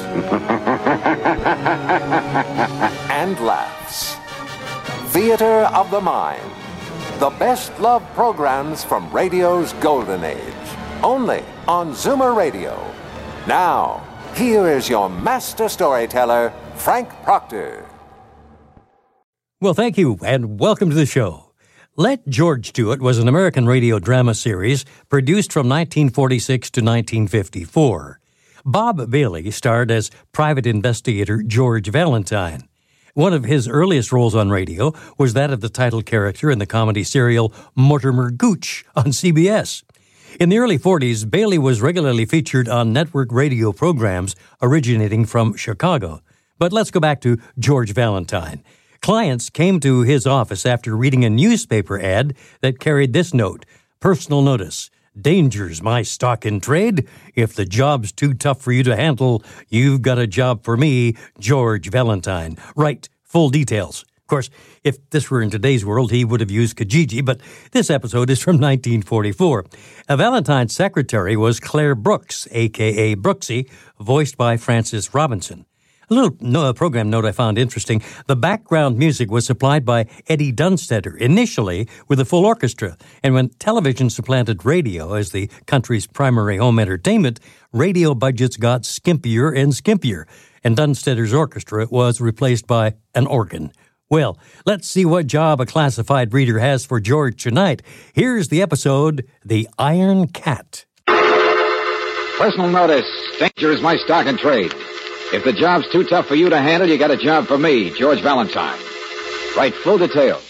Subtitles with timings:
[3.10, 4.16] and laughs.
[5.12, 6.50] Theater of the Mind.
[7.18, 10.54] The best love programs from radio's golden age.
[11.02, 12.78] Only on Zoomer Radio.
[13.46, 17.86] Now, here is your master storyteller, Frank Proctor.
[19.60, 21.52] Well, thank you, and welcome to the show.
[21.96, 28.20] Let George Do It was an American radio drama series produced from 1946 to 1954.
[28.68, 32.68] Bob Bailey starred as private investigator George Valentine.
[33.14, 36.66] One of his earliest roles on radio was that of the title character in the
[36.66, 39.84] comedy serial Mortimer Gooch on CBS.
[40.40, 46.20] In the early 40s, Bailey was regularly featured on network radio programs originating from Chicago.
[46.58, 48.64] But let's go back to George Valentine.
[49.00, 53.64] Clients came to his office after reading a newspaper ad that carried this note
[54.00, 54.90] Personal notice.
[55.20, 57.08] Dangers my stock in trade.
[57.34, 61.16] If the job's too tough for you to handle, you've got a job for me,
[61.38, 62.56] George Valentine.
[62.74, 64.04] Right, full details.
[64.18, 64.50] Of course,
[64.82, 68.42] if this were in today's world, he would have used Kijiji, but this episode is
[68.42, 69.64] from 1944.
[70.08, 75.64] A Valentine's secretary was Claire Brooks, aka Brooksy, voiced by Frances Robinson.
[76.08, 78.00] A little no, program note I found interesting.
[78.28, 82.96] The background music was supplied by Eddie Dunstedter, initially with a full orchestra.
[83.24, 87.40] And when television supplanted radio as the country's primary home entertainment,
[87.72, 90.26] radio budgets got skimpier and skimpier.
[90.62, 93.72] And Dunstedter's orchestra was replaced by an organ.
[94.08, 97.82] Well, let's see what job a classified reader has for George tonight.
[98.14, 100.86] Here's the episode The Iron Cat.
[102.38, 103.10] Personal notice.
[103.40, 104.72] Danger is my stock and trade.
[105.32, 107.90] If the job's too tough for you to handle, you got a job for me,
[107.90, 108.78] George Valentine.
[109.56, 110.42] Write full details.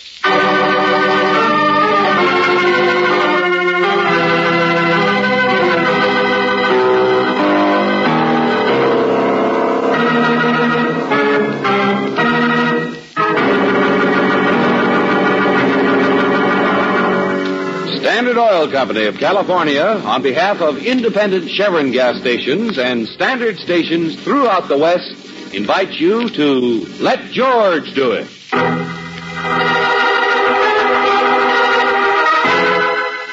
[18.36, 24.22] Standard Oil Company of California, on behalf of independent Chevron gas stations and standard stations
[24.22, 28.28] throughout the West, invites you to Let George Do It.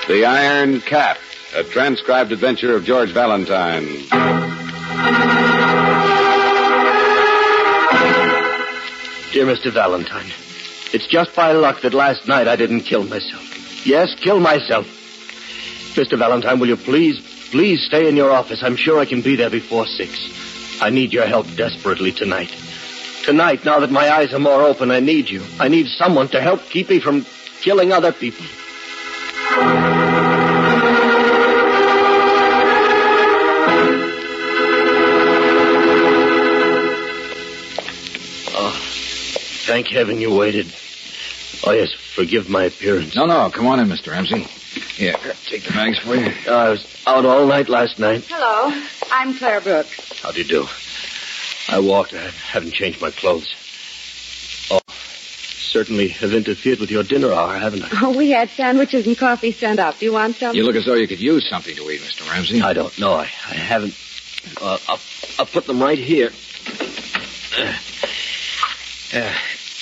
[0.07, 1.17] The Iron Cat,
[1.53, 3.83] a transcribed adventure of George Valentine.
[9.33, 9.69] Dear Mr.
[9.69, 10.31] Valentine,
[10.93, 13.52] it's just by luck that last night I didn't kill myself.
[13.85, 14.85] Yes, kill myself.
[15.95, 16.17] Mr.
[16.17, 17.19] Valentine, will you please,
[17.51, 18.63] please stay in your office?
[18.63, 20.81] I'm sure I can be there before six.
[20.81, 22.49] I need your help desperately tonight.
[23.25, 25.43] Tonight, now that my eyes are more open, I need you.
[25.59, 27.25] I need someone to help keep me from
[27.61, 28.45] killing other people.
[38.55, 38.73] Oh,
[39.65, 40.73] thank heaven you waited.
[41.65, 43.15] Oh, yes, forgive my appearance.
[43.15, 44.11] No, no, come on in, Mr.
[44.11, 44.39] Ramsey.
[44.95, 45.15] Here,
[45.45, 46.31] take the bags for you.
[46.49, 48.25] I was out all night last night.
[48.27, 50.21] Hello, I'm Claire Brooks.
[50.21, 50.67] How do you do?
[51.69, 52.13] I walked.
[52.13, 53.55] I haven't changed my clothes.
[54.71, 57.89] Oh, certainly have interfered with your dinner hour, haven't I?
[58.01, 59.97] Oh, we had sandwiches and coffee sent up.
[59.99, 60.55] Do you want some?
[60.55, 62.29] You look as though you could use something to eat, Mr.
[62.29, 62.61] Ramsey.
[62.61, 63.13] I don't know.
[63.13, 63.97] I, I haven't.
[64.61, 64.99] Uh, I'll,
[65.39, 66.31] I'll put them right here.
[67.57, 67.73] Uh,
[69.13, 69.33] uh,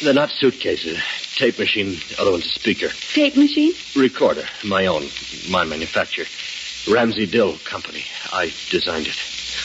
[0.03, 0.99] they're not suitcases.
[1.35, 2.89] Tape machine, the other one's a speaker.
[3.13, 3.73] Tape machine?
[3.95, 5.07] Recorder, my own,
[5.49, 6.25] my manufacture.
[6.91, 8.03] Ramsey Dill Company.
[8.31, 9.17] I designed it.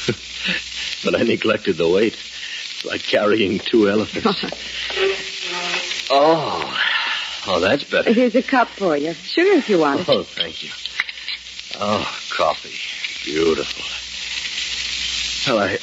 [1.05, 2.17] but I neglected the weight.
[2.85, 4.45] Like carrying two elephants.
[6.11, 6.83] oh.
[7.49, 8.13] Oh, that's better.
[8.13, 9.13] Here's a cup for you.
[9.15, 10.09] Sugar if you want it.
[10.09, 10.71] Oh, thank you.
[11.81, 12.77] Oh, coffee.
[13.25, 13.85] Beautiful.
[15.53, 15.79] Well, I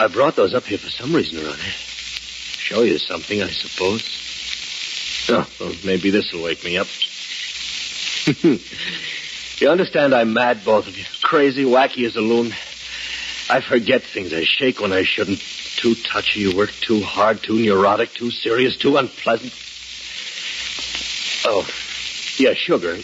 [0.00, 1.58] I brought those up here for some reason or other.
[1.58, 4.27] Show you something, I suppose.
[5.30, 6.86] Oh, well, maybe this will wake me up.
[9.60, 11.04] you understand I'm mad, both of you.
[11.22, 12.52] Crazy, wacky as a loon.
[13.50, 14.32] I forget things.
[14.32, 15.40] I shake when I shouldn't.
[15.76, 19.52] Too touchy, you work too hard, too neurotic, too serious, too unpleasant.
[21.44, 21.66] Oh,
[22.38, 22.96] yeah, sugar.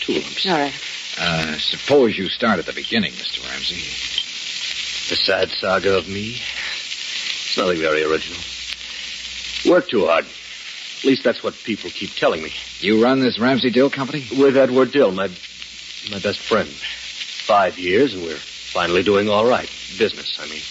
[0.00, 0.46] Two lumps.
[0.46, 0.74] All right.
[1.18, 3.42] Uh, suppose you start at the beginning, Mr.
[3.50, 3.82] Ramsey.
[5.08, 6.36] The sad saga of me.
[6.36, 8.40] It's nothing very original.
[9.66, 10.26] Work too hard.
[11.02, 12.52] At least that's what people keep telling me.
[12.78, 14.24] You run this Ramsey Dill company?
[14.38, 15.26] With Edward Dill, my
[16.12, 16.68] my best friend.
[16.68, 19.68] Five years, and we're finally doing all right.
[19.98, 20.62] Business, I mean.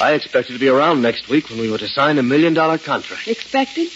[0.00, 2.76] I expected to be around next week when we were to sign a million dollar
[2.76, 3.28] contract.
[3.28, 3.92] Expected?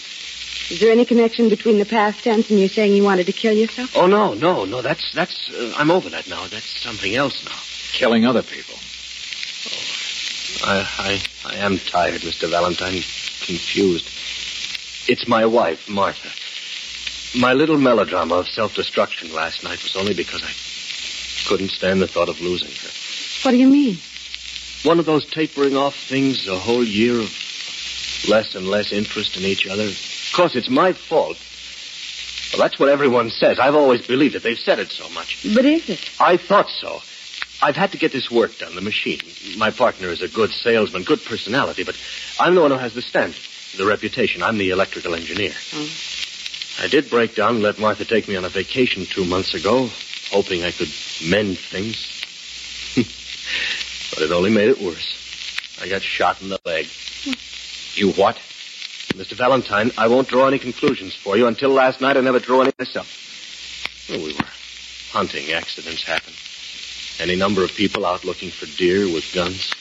[0.69, 3.53] Is there any connection between the past tense and you saying you wanted to kill
[3.53, 3.91] yourself?
[3.93, 4.81] Oh no, no, no.
[4.81, 5.49] That's that's.
[5.51, 6.47] Uh, I'm over that now.
[6.47, 7.57] That's something else now.
[7.91, 8.75] Killing other people.
[10.63, 12.49] I I I am tired, Mr.
[12.49, 13.03] Valentine.
[13.45, 14.09] Confused.
[15.07, 16.29] It's my wife, Martha.
[17.39, 20.51] My little melodrama of self-destruction last night was only because I
[21.47, 22.89] couldn't stand the thought of losing her.
[23.43, 23.97] What do you mean?
[24.83, 27.31] One of those tapering off things, a whole year of
[28.27, 29.83] less and less interest in each other.
[29.83, 31.37] Of course, it's my fault.
[32.51, 33.59] Well, that's what everyone says.
[33.59, 34.43] I've always believed it.
[34.43, 35.45] They've said it so much.
[35.53, 35.99] But is it?
[36.19, 37.01] I thought so.
[37.61, 39.21] I've had to get this work done, the machine.
[39.57, 41.95] My partner is a good salesman, good personality, but
[42.39, 43.41] I'm the one who has the standard,
[43.77, 44.43] the reputation.
[44.43, 45.53] I'm the electrical engineer.
[45.73, 45.89] Oh.
[46.79, 49.89] I did break down and let Martha take me on a vacation two months ago,
[50.29, 50.91] hoping I could
[51.23, 52.11] mend things.
[54.13, 55.77] but it only made it worse.
[55.81, 56.87] I got shot in the leg.
[57.23, 57.33] Hmm.
[57.95, 58.35] You what?
[59.15, 59.33] Mr.
[59.33, 61.47] Valentine, I won't draw any conclusions for you.
[61.47, 63.07] Until last night, I never drew any myself.
[64.09, 64.45] Well, we were
[65.11, 65.51] hunting.
[65.53, 66.33] Accidents happen.
[67.19, 69.71] Any number of people out looking for deer with guns.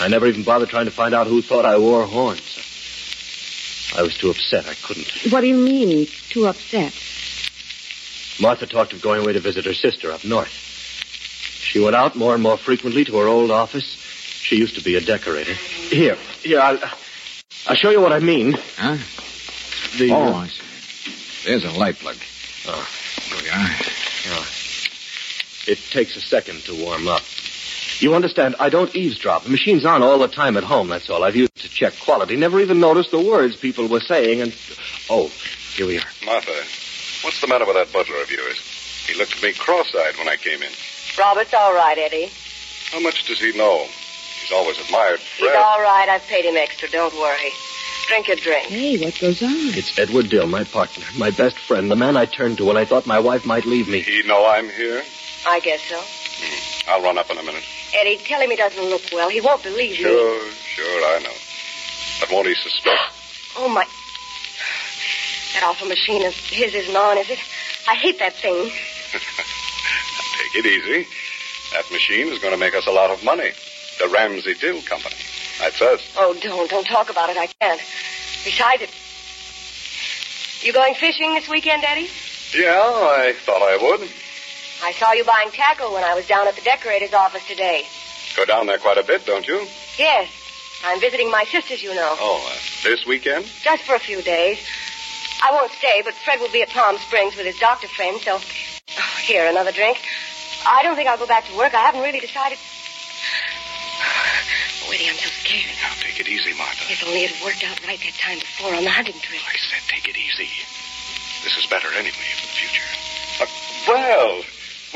[0.00, 2.55] I never even bothered trying to find out who thought I wore horns.
[3.94, 4.66] I was too upset.
[4.66, 5.08] I couldn't.
[5.30, 6.92] What do you mean, too upset?
[8.40, 10.48] Martha talked of going away to visit her sister up north.
[10.48, 13.84] She went out more and more frequently to her old office.
[14.42, 15.54] She used to be a decorator.
[15.54, 16.78] Here, here, I'll,
[17.66, 18.52] I'll show you what I mean.
[18.76, 18.96] Huh?
[19.98, 21.48] The, Oh, uh, I see.
[21.48, 22.16] There's a light plug.
[22.66, 22.88] Oh.
[23.30, 24.46] There we are.
[25.68, 27.22] It takes a second to warm up.
[27.98, 29.44] You understand, I don't eavesdrop.
[29.44, 31.24] The machine's on all the time at home, that's all.
[31.24, 32.36] I've used it to check quality.
[32.36, 34.54] Never even noticed the words people were saying, and.
[35.08, 35.30] Oh,
[35.74, 36.04] here we are.
[36.24, 36.52] Martha,
[37.24, 38.58] what's the matter with that butler of yours?
[39.06, 40.70] He looked at me cross-eyed when I came in.
[41.18, 42.30] Robert's all right, Eddie.
[42.90, 43.86] How much does he know?
[44.40, 46.08] He's always admired He's all right.
[46.08, 46.88] I've paid him extra.
[46.88, 47.50] Don't worry.
[48.06, 48.66] Drink your drink.
[48.66, 49.50] Hey, what goes on?
[49.50, 52.84] It's Edward Dill, my partner, my best friend, the man I turned to when I
[52.84, 54.02] thought my wife might leave me.
[54.02, 55.02] He know I'm here?
[55.46, 55.98] I guess so.
[55.98, 56.90] Hmm.
[56.90, 57.64] I'll run up in a minute.
[57.96, 59.28] Eddie, tell him he doesn't look well.
[59.30, 59.96] He won't believe me.
[59.96, 61.32] Sure, sure, I know.
[62.20, 63.00] But won't he suspect?
[63.56, 63.86] Oh, my.
[65.54, 67.38] That awful machine of his isn't on, is it?
[67.88, 68.64] I hate that thing.
[70.52, 71.08] Take it easy.
[71.72, 73.52] That machine is going to make us a lot of money.
[73.98, 75.16] The Ramsey Dill Company.
[75.58, 76.00] That's us.
[76.18, 76.68] Oh, don't.
[76.68, 77.38] Don't talk about it.
[77.38, 77.80] I can't.
[78.44, 78.90] Besides it.
[80.62, 82.10] You going fishing this weekend, Eddie?
[82.54, 84.08] Yeah, I thought I would.
[84.82, 87.84] I saw you buying tackle when I was down at the decorator's office today.
[88.36, 89.66] Go down there quite a bit, don't you?
[89.98, 90.30] Yes.
[90.84, 92.16] I'm visiting my sisters, you know.
[92.20, 93.46] Oh, uh, this weekend?
[93.62, 94.58] Just for a few days.
[95.42, 98.36] I won't stay, but Fred will be at Palm Springs with his doctor friend, so.
[98.36, 99.98] Oh, here, another drink.
[100.66, 101.74] I don't think I'll go back to work.
[101.74, 102.58] I haven't really decided.
[104.86, 105.74] Oh, I'm so scared.
[105.82, 106.86] Now, take it easy, Martha.
[106.86, 109.42] If only it had worked out right that time before on the hunting trip.
[109.42, 110.46] I said take it easy.
[111.42, 112.86] This is better anyway for the future.
[113.42, 113.50] Uh,
[113.90, 114.42] well,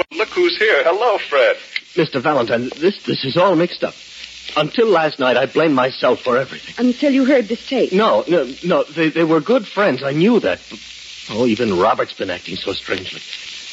[0.00, 0.82] well, look who's here.
[0.85, 1.56] Hello, Fred.
[1.94, 2.20] Mr.
[2.20, 3.94] Valentine, this this is all mixed up.
[4.56, 6.75] Until last night, I blamed myself for everything.
[6.85, 7.92] Until you heard this tape.
[7.92, 8.83] No, no, no.
[8.83, 10.02] They, they were good friends.
[10.02, 10.61] I knew that.
[11.30, 13.21] Oh, even Robert's been acting so strangely.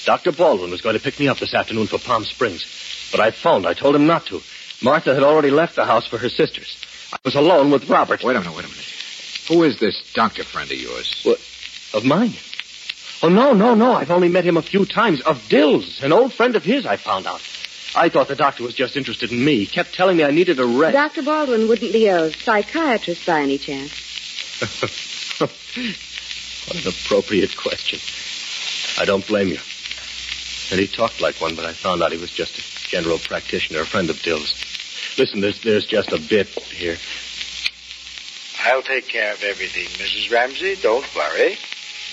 [0.06, 0.32] Dr.
[0.32, 3.10] Baldwin was going to pick me up this afternoon for Palm Springs.
[3.12, 3.66] But I phoned.
[3.66, 4.42] I told him not to.
[4.84, 6.78] Martha had already left the house for her sisters.
[7.12, 8.24] I was alone with Robert.
[8.24, 8.86] Wait a minute, wait a minute.
[9.48, 11.22] Who is this doctor friend of yours?
[11.24, 11.40] What?
[11.94, 12.34] Of mine?
[13.24, 13.94] Oh, no, no, no.
[13.94, 15.22] I've only met him a few times.
[15.22, 17.42] Of Dill's, an old friend of his, I found out.
[17.96, 19.60] I thought the doctor was just interested in me.
[19.60, 20.94] He kept telling me I needed a rest.
[20.94, 21.24] Dr.
[21.24, 23.92] Baldwin wouldn't be a psychiatrist by any chance.
[25.40, 28.00] what an appropriate question.
[29.02, 29.60] I don't blame you.
[30.70, 33.82] And he talked like one, but I found out he was just a general practitioner,
[33.82, 34.54] a friend of Dill's.
[35.18, 36.98] Listen, there's, there's just a bit here.
[38.64, 40.32] I'll take care of everything, Mrs.
[40.32, 40.76] Ramsey.
[40.76, 41.58] Don't worry.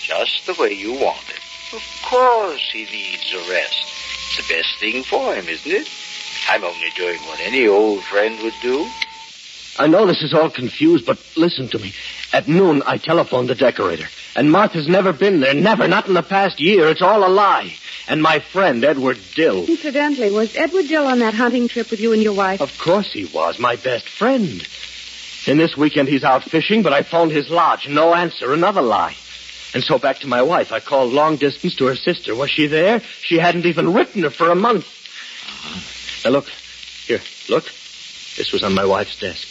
[0.05, 1.41] Just the way you want it.
[1.75, 3.73] Of course he needs a rest.
[3.83, 5.89] It's the best thing for him, isn't it?
[6.51, 8.87] I'm only doing what any old friend would do.
[9.79, 11.95] I know this is all confused, but listen to me.
[12.35, 14.07] At noon, I telephoned the decorator,
[14.37, 15.55] and Martha's never been there.
[15.55, 16.89] Never, not in the past year.
[16.89, 17.75] It's all a lie.
[18.07, 19.65] And my friend, Edward Dill.
[19.65, 22.61] Incidentally, was Edward Dill on that hunting trip with you and your wife?
[22.61, 24.69] Of course he was, my best friend.
[25.47, 27.89] And this weekend he's out fishing, but I phoned his lodge.
[27.89, 29.17] No answer, another lie.
[29.75, 30.71] And so back to my wife.
[30.73, 32.35] I called long distance to her sister.
[32.35, 33.01] Was she there?
[33.21, 34.87] She hadn't even written her for a month.
[36.25, 36.49] Now look,
[37.07, 37.65] here, look.
[38.37, 39.49] This was on my wife's desk.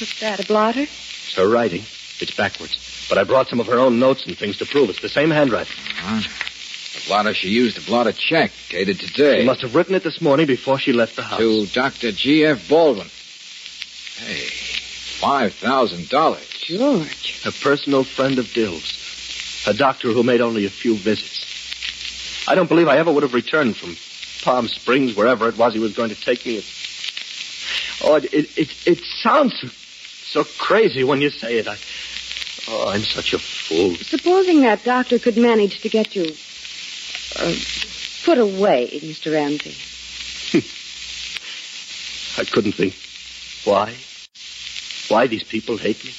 [0.00, 0.82] What's that, a blotter?
[0.82, 1.80] It's her writing.
[2.20, 3.06] It's backwards.
[3.08, 5.30] But I brought some of her own notes and things to prove it's the same
[5.30, 5.74] handwriting.
[5.96, 6.20] Huh?
[6.94, 9.40] The blotter she used to blot a check, dated today.
[9.40, 11.38] She must have written it this morning before she left the house.
[11.38, 12.12] To Dr.
[12.12, 12.68] G.F.
[12.68, 13.08] Baldwin.
[14.18, 14.46] Hey,
[15.20, 16.64] $5,000.
[16.64, 17.40] George.
[17.46, 19.07] A personal friend of Dill's.
[19.68, 21.44] A doctor who made only a few visits.
[22.48, 23.98] I don't believe I ever would have returned from
[24.42, 26.64] Palm Springs, wherever it was he was going to take me.
[28.02, 29.62] Oh, it, it, it, it sounds
[30.24, 31.68] so crazy when you say it.
[31.68, 31.76] I,
[32.68, 33.94] oh, I'm such a fool.
[33.96, 36.32] Supposing that doctor could manage to get you
[37.36, 37.54] uh,
[38.24, 39.34] put away, Mr.
[39.34, 39.76] Ramsey.
[42.40, 42.94] I couldn't think
[43.64, 43.98] why.
[45.08, 46.12] Why these people hate me.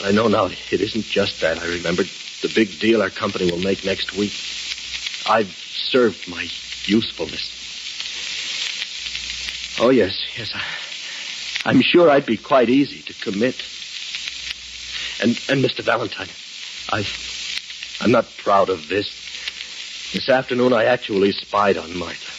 [0.00, 1.58] But I know now it isn't just that.
[1.58, 2.08] I remembered
[2.40, 4.32] the big deal our company will make next week.
[5.28, 6.48] I've served my
[6.86, 7.58] usefulness.
[9.78, 10.52] Oh, yes, yes.
[10.54, 10.62] I,
[11.68, 13.56] I'm sure I'd be quite easy to commit.
[15.22, 15.84] And, and Mr.
[15.84, 16.28] Valentine,
[16.88, 17.06] I,
[18.00, 19.12] I'm not proud of this.
[20.14, 22.32] This afternoon, I actually spied on Martha.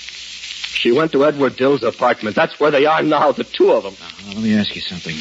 [0.73, 2.35] She went to Edward Dill's apartment.
[2.35, 3.95] That's where they are now, the two of them.
[3.99, 5.15] Now, let me ask you something.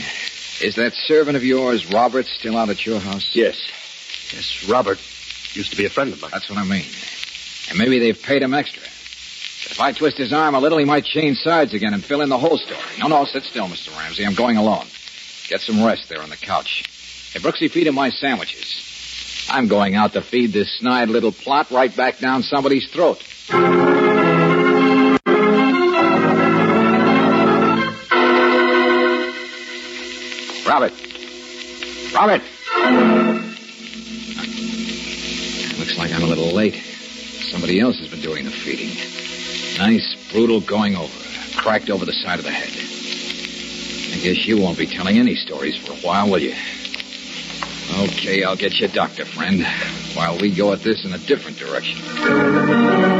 [0.61, 3.35] Is that servant of yours, Robert, still out at your house?
[3.35, 3.57] Yes.
[4.33, 4.99] Yes, Robert
[5.55, 6.31] used to be a friend of mine.
[6.33, 6.85] That's what I mean.
[7.71, 8.83] And maybe they've paid him extra.
[8.83, 12.29] If I twist his arm a little, he might change sides again and fill in
[12.29, 12.81] the whole story.
[12.99, 13.97] No, no, sit still, Mr.
[13.99, 14.27] Ramsey.
[14.27, 14.87] I'm going alone.
[15.49, 16.85] Get some rest there on the couch.
[17.33, 19.47] Hey, Brooksy, feed him my sandwiches.
[19.51, 23.23] I'm going out to feed this snide little plot right back down somebody's throat.
[32.21, 32.43] Robert!
[35.79, 36.75] Looks like I'm a little late.
[36.75, 38.95] Somebody else has been doing the feeding.
[39.79, 41.19] Nice, brutal going over.
[41.57, 42.69] Cracked over the side of the head.
[44.13, 46.55] I guess you won't be telling any stories for a while, will you?
[48.01, 49.65] Okay, I'll get you a doctor, friend,
[50.13, 53.20] while we go at this in a different direction.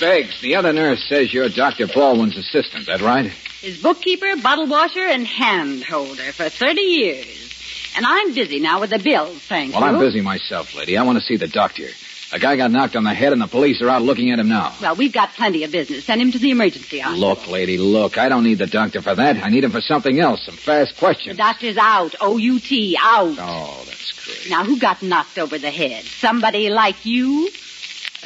[0.00, 1.86] Beggs, the other nurse says you're Dr.
[1.86, 2.86] Baldwin's assistant.
[2.86, 3.30] That right?
[3.60, 7.92] His bookkeeper, bottle washer, and hand holder for 30 years.
[7.96, 9.88] And I'm busy now with the bills, thank Well, you.
[9.88, 10.96] I'm busy myself, lady.
[10.96, 11.88] I want to see the doctor.
[12.30, 14.48] A guy got knocked on the head, and the police are out looking at him
[14.48, 14.74] now.
[14.82, 16.04] Well, we've got plenty of business.
[16.04, 17.26] Send him to the emergency hospital.
[17.30, 18.18] Look, lady, look.
[18.18, 19.42] I don't need the doctor for that.
[19.42, 20.44] I need him for something else.
[20.44, 21.38] Some fast The questions.
[21.38, 22.14] doctor's out.
[22.20, 23.34] O-U-T, out.
[23.40, 24.50] Oh, that's great.
[24.50, 26.04] Now, who got knocked over the head?
[26.04, 27.48] Somebody like you?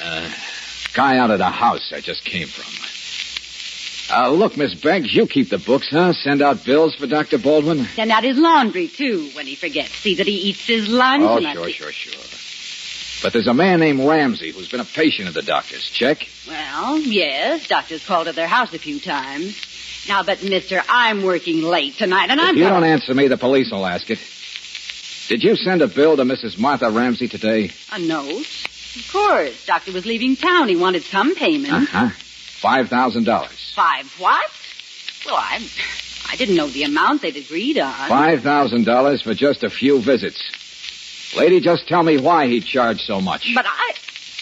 [0.03, 0.29] Uh,
[0.93, 2.73] guy out of the house I just came from.
[4.15, 6.13] Uh, look, Miss Beggs, you keep the books, huh?
[6.13, 7.39] Send out bills for Dr.
[7.39, 7.87] Baldwin?
[7.87, 9.93] Send out his laundry, too, when he forgets.
[9.95, 11.23] See that he eats his lunch.
[11.25, 13.23] Oh, sure, sure, sure.
[13.23, 15.89] But there's a man named Ramsey who's been a patient of the doctor's.
[15.89, 16.29] Check?
[16.47, 19.57] Well, yes, doctor's called at their house a few times.
[20.09, 22.55] Now, but, mister, I'm working late tonight, and I'm...
[22.55, 24.19] If you don't answer me, the police will ask it.
[25.29, 26.59] Did you send a bill to Mrs.
[26.59, 27.71] Martha Ramsey today?
[27.93, 28.45] A note?
[28.95, 29.67] Of course.
[29.67, 30.69] Doctor was leaving town.
[30.69, 31.73] He wanted some payment.
[31.73, 32.11] Uh-huh.
[32.11, 33.73] Five thousand dollars.
[33.75, 34.51] Five what?
[35.27, 35.67] Well, I...
[36.31, 37.93] I didn't know the amount they'd agreed on.
[38.09, 40.41] Five thousand dollars for just a few visits.
[41.37, 43.55] Lady, just tell me why he charged so much.
[43.55, 43.93] But I...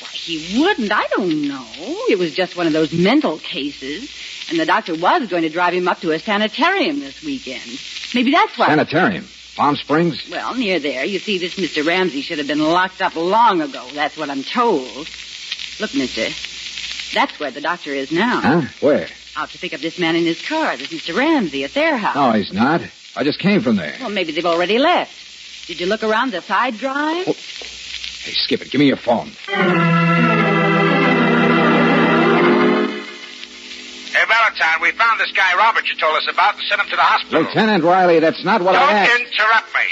[0.01, 0.93] Why, he wouldn't.
[0.93, 1.67] I don't know.
[2.09, 4.11] It was just one of those mental cases.
[4.51, 7.81] And the doctor was going to drive him up to a sanitarium this weekend.
[8.15, 8.67] Maybe that's why...
[8.67, 9.29] Sanitarium.
[9.57, 10.27] Palm Springs?
[10.31, 11.05] Well, near there.
[11.05, 11.87] You see, this Mr.
[11.87, 13.87] Ramsey should have been locked up long ago.
[13.93, 15.09] That's what I'm told.
[15.81, 16.29] Look, mister,
[17.15, 18.41] that's where the doctor is now.
[18.41, 18.63] Huh?
[18.81, 19.09] Where?
[19.37, 21.17] Out to pick up this man in his car, this Mr.
[21.17, 22.15] Ramsey, at their house.
[22.15, 22.81] No, he's not.
[23.17, 23.97] I just came from there.
[24.01, 25.67] Well, maybe they've already left.
[25.67, 27.29] Did you look around the side drive?
[27.29, 27.33] Oh.
[27.33, 28.71] Hey, skip it.
[28.71, 29.31] Give me your phone.
[34.21, 36.97] Hey, Valentine, we found this guy Robert you told us about and sent him to
[36.97, 37.41] the hospital.
[37.41, 39.17] Lieutenant Riley, that's not what I Don't I asked.
[39.33, 39.89] interrupt me.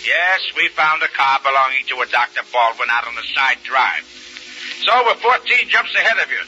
[0.00, 2.40] Yes, we found a car belonging to a Dr.
[2.48, 4.00] Baldwin out on the side drive.
[4.88, 6.40] So we're 14 jumps ahead of you.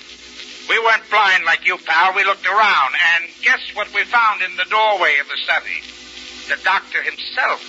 [0.73, 2.17] We weren't blind like you, pal.
[2.17, 5.85] We looked around, and guess what we found in the doorway of the study?
[6.49, 7.61] The doctor himself.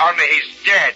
[0.00, 0.94] Only he's dead.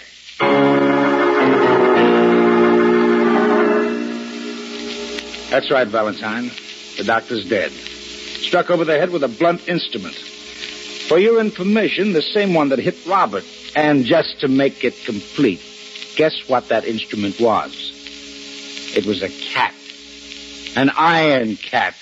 [5.50, 6.50] That's right, Valentine.
[6.99, 7.71] The doctor's dead.
[7.71, 10.17] Struck over the head with a blunt instrument.
[10.17, 13.45] For your information, the same one that hit Robert.
[13.76, 15.61] And just to make it complete,
[16.17, 18.93] guess what that instrument was?
[18.97, 19.75] It was a cat.
[20.76, 21.95] An iron cat.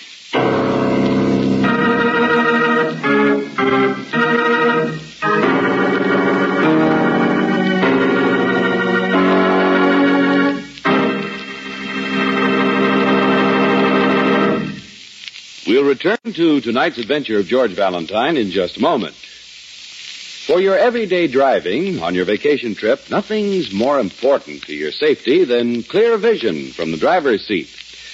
[15.87, 19.15] Return to tonight's adventure of George Valentine in just a moment.
[19.15, 25.83] For your everyday driving on your vacation trip, nothing's more important to your safety than
[25.83, 27.69] clear vision from the driver's seat.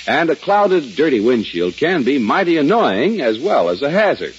[0.07, 4.35] And a clouded, dirty windshield can be mighty annoying as well as a hazard.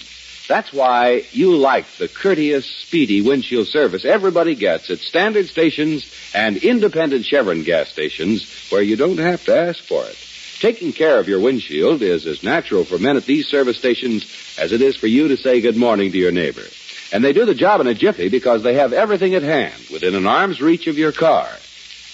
[0.47, 6.57] That's why you like the courteous, speedy windshield service everybody gets at standard stations and
[6.57, 10.17] independent Chevron gas stations where you don't have to ask for it.
[10.59, 14.25] Taking care of your windshield is as natural for men at these service stations
[14.57, 16.63] as it is for you to say good morning to your neighbor.
[17.11, 20.15] And they do the job in a jiffy because they have everything at hand within
[20.15, 21.49] an arm's reach of your car.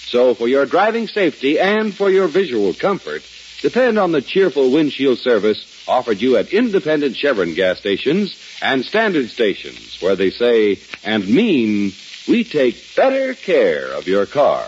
[0.06, 3.22] So for your driving safety and for your visual comfort,
[3.62, 9.30] depend on the cheerful windshield service offered you at independent Chevron gas stations and standard
[9.30, 11.92] stations where they say and mean
[12.28, 14.66] we take better care of your car.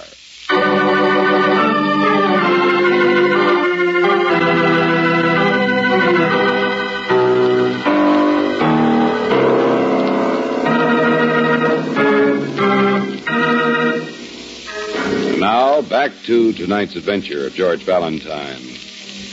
[15.52, 18.62] Now, back to tonight's adventure of George Valentine.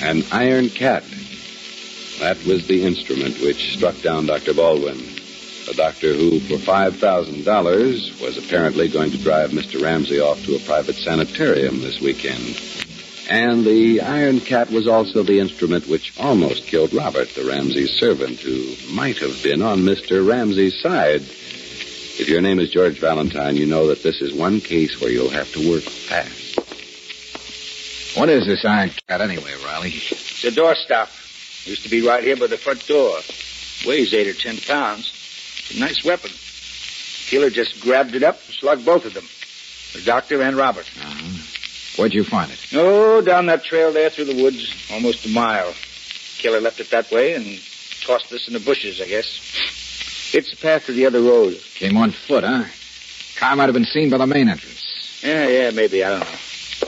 [0.01, 1.05] An iron cat.
[2.19, 4.53] That was the instrument which struck down Dr.
[4.53, 4.99] Baldwin.
[5.69, 9.81] A doctor who, for $5,000, was apparently going to drive Mr.
[9.81, 12.59] Ramsey off to a private sanitarium this weekend.
[13.29, 18.39] And the iron cat was also the instrument which almost killed Robert, the Ramsey servant,
[18.41, 20.27] who might have been on Mr.
[20.27, 21.21] Ramsey's side.
[22.19, 25.29] If your name is George Valentine, you know that this is one case where you'll
[25.29, 26.59] have to work fast.
[28.17, 29.91] What is this iron cat anyway, Riley?
[29.91, 31.07] It's a doorstop.
[31.65, 33.19] Used to be right here by the front door.
[33.87, 35.09] Weighs eight or ten pounds.
[35.59, 36.31] It's a nice weapon.
[37.29, 39.25] Killer just grabbed it up and slugged both of them.
[39.93, 40.91] The doctor and Robert.
[40.99, 41.37] Uh-huh.
[41.95, 42.59] Where'd you find it?
[42.73, 45.73] Oh, down that trail there through the woods, almost a mile.
[46.37, 47.45] Killer left it that way and
[48.05, 49.78] tossed this in the bushes, I guess.
[50.31, 51.59] It's the path to the other road.
[51.75, 52.65] Came on foot, huh?
[53.39, 55.21] Car might have been seen by the main entrance.
[55.23, 56.03] Yeah, yeah, maybe.
[56.03, 56.25] I don't know.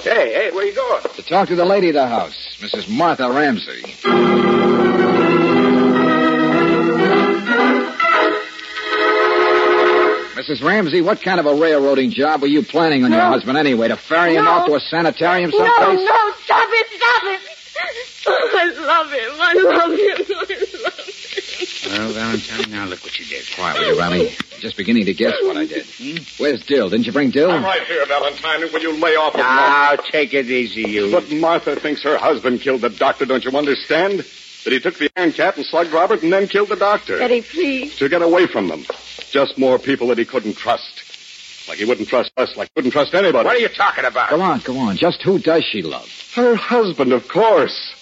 [0.03, 1.01] Hey, hey, where you going?
[1.15, 2.89] To talk to the lady of the house, Mrs.
[2.89, 3.81] Martha Ramsey.
[10.35, 10.63] Mrs.
[10.63, 13.89] Ramsey, what kind of a railroading job were you planning on your husband anyway?
[13.89, 15.99] To ferry him off to a sanitarium No, someplace?
[16.07, 17.41] no, stop it, stop it.
[18.27, 19.31] I love him.
[19.39, 20.25] I love him.
[20.29, 20.60] I love him.
[21.91, 23.43] Well, Valentine, now look what you did.
[23.53, 24.29] Quiet with you, Riley.
[24.61, 25.85] Just beginning to guess what I did.
[25.85, 26.41] Hmm?
[26.41, 26.89] Where's Dill?
[26.89, 27.51] Didn't you bring Dill?
[27.51, 28.61] I'm right here, Valentine.
[28.71, 31.11] Will you lay off of Now, take it easy, you.
[31.11, 34.19] But Martha thinks her husband killed the doctor, don't you understand?
[34.63, 37.21] That he took the iron cat and slugged Robert and then killed the doctor.
[37.21, 37.97] Eddie, please.
[37.97, 38.85] To get away from them.
[39.31, 41.67] Just more people that he couldn't trust.
[41.67, 43.45] Like he wouldn't trust us, like he wouldn't trust anybody.
[43.45, 44.29] What are you talking about?
[44.29, 44.95] Go on, go on.
[44.97, 46.07] Just who does she love?
[46.35, 47.95] Her husband, of course.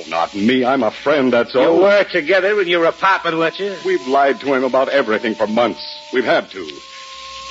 [0.00, 0.64] Oh, not me.
[0.64, 1.76] I'm a friend, that's all.
[1.76, 3.76] You were together when you were popping, weren't you?
[3.84, 5.80] We've lied to him about everything for months.
[6.12, 6.66] We've had to.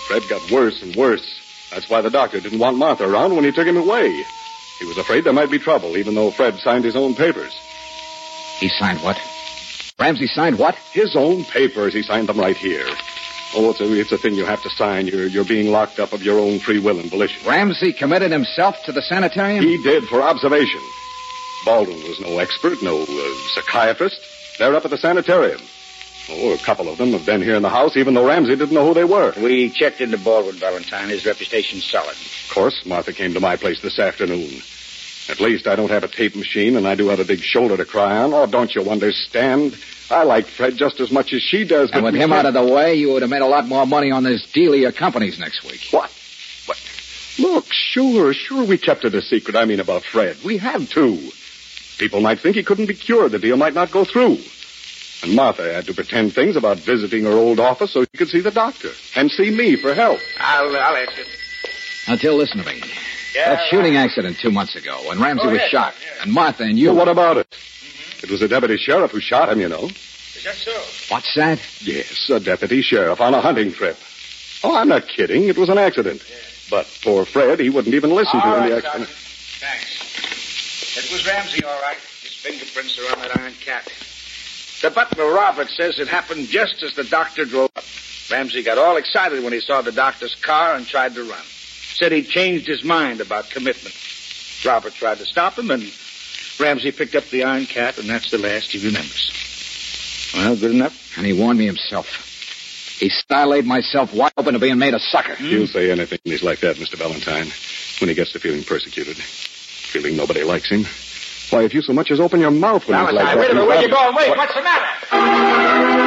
[0.08, 1.26] Fred got worse and worse.
[1.72, 4.24] That's why the doctor didn't want Martha around when he took him away.
[4.80, 7.54] He was afraid there might be trouble, even though Fred signed his own papers.
[8.60, 9.20] He signed what?
[10.00, 10.76] Ramsey signed what?
[10.94, 11.94] His own papers.
[11.94, 12.88] He signed them right here.
[13.56, 15.08] Oh, it's a, it's a thing you have to sign.
[15.08, 17.46] You're, you're being locked up of your own free will and volition.
[17.48, 19.64] Ramsey committed himself to the sanitarium?
[19.64, 20.82] He did for observation.
[21.66, 24.20] Baldwin was no expert, no uh, psychiatrist.
[24.58, 25.60] They're up at the sanitarium.
[26.32, 28.74] Oh, a couple of them have been here in the house, even though Ramsey didn't
[28.74, 29.34] know who they were.
[29.42, 31.10] We checked into Baldwin, Valentine.
[31.10, 32.12] His reputation's solid.
[32.12, 34.62] Of course, Martha came to my place this afternoon.
[35.30, 37.78] At least I don't have a tape machine, and I do have a big shoulder
[37.78, 38.34] to cry on.
[38.34, 39.78] Oh, don't you understand?
[40.12, 41.92] I like Fred just as much as she does.
[41.92, 44.12] And with him out of the way, you would have made a lot more money
[44.12, 45.82] on this deal of your company's next week.
[45.92, 46.12] What?
[46.66, 46.78] What?
[47.38, 49.56] Look, sure, sure we kept it a secret.
[49.56, 50.38] I mean about Fred.
[50.44, 51.32] We had to.
[52.00, 53.32] People might think he couldn't be cured.
[53.34, 54.38] The deal might not go through.
[55.22, 58.40] And Martha had to pretend things about visiting her old office so she could see
[58.40, 60.20] the doctor and see me for help.
[60.40, 61.24] I'll, I'll answer.
[62.08, 62.82] Now, Dill, listen to me.
[63.36, 66.24] Yeah, that shooting uh, accident two months ago when Ramsey Oh, was yeah, shot, yeah.
[66.24, 66.88] and Martha and you.
[66.88, 67.48] Well, what about it?
[67.52, 68.26] Mm-hmm.
[68.26, 69.84] It was a deputy sheriff who shot him, you know.
[69.86, 70.72] Is that so?
[71.14, 71.60] What's that?
[71.82, 73.98] Yes, a deputy sheriff on a hunting trip.
[74.64, 75.44] Oh, I'm not kidding.
[75.44, 76.24] It was an accident.
[76.72, 78.88] But poor Fred, he wouldn't even listen All to right, the Doctor.
[79.02, 79.10] accident.
[79.60, 80.09] Thanks.
[81.10, 81.98] It was Ramsey, all right.
[81.98, 83.92] His fingerprints are on that iron cat.
[84.84, 87.84] The butler, Robert, says it happened just as the doctor drove up.
[88.30, 91.42] Ramsey got all excited when he saw the doctor's car and tried to run.
[91.96, 93.96] Said he changed his mind about commitment.
[94.64, 95.92] Robert tried to stop him, and
[96.60, 100.32] Ramsey picked up the iron cat, and that's the last he remembers.
[100.36, 101.18] Well, good enough.
[101.18, 102.06] And he warned me himself.
[103.00, 105.36] He stylated myself wide open to being made a sucker.
[105.36, 105.46] Hmm?
[105.46, 107.00] He'll say anything when he's like that, Mr.
[107.00, 107.52] Valentine.
[108.00, 109.18] When he gets to feeling persecuted,
[109.90, 110.86] feeling nobody likes him.
[111.50, 113.38] Why, if you so much as open your mouth when he's like that...
[113.38, 113.64] wait a minute.
[113.64, 114.30] he's Where you got- going?
[114.30, 116.00] Wait, what's the matter?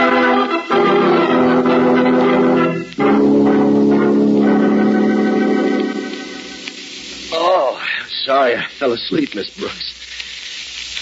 [7.34, 8.56] Oh, I'm sorry.
[8.56, 9.90] I fell asleep, Miss Brooks.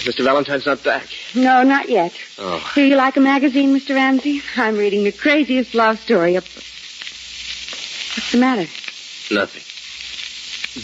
[0.04, 0.24] Mr.
[0.24, 1.06] Valentine's not back.
[1.34, 2.12] No, not yet.
[2.38, 2.72] Oh.
[2.74, 3.94] Do you like a magazine, Mr.
[3.94, 4.42] Ramsey?
[4.56, 6.36] I'm reading the craziest love story.
[6.36, 6.44] Of...
[6.44, 8.66] What's the matter?
[9.30, 9.62] Nothing.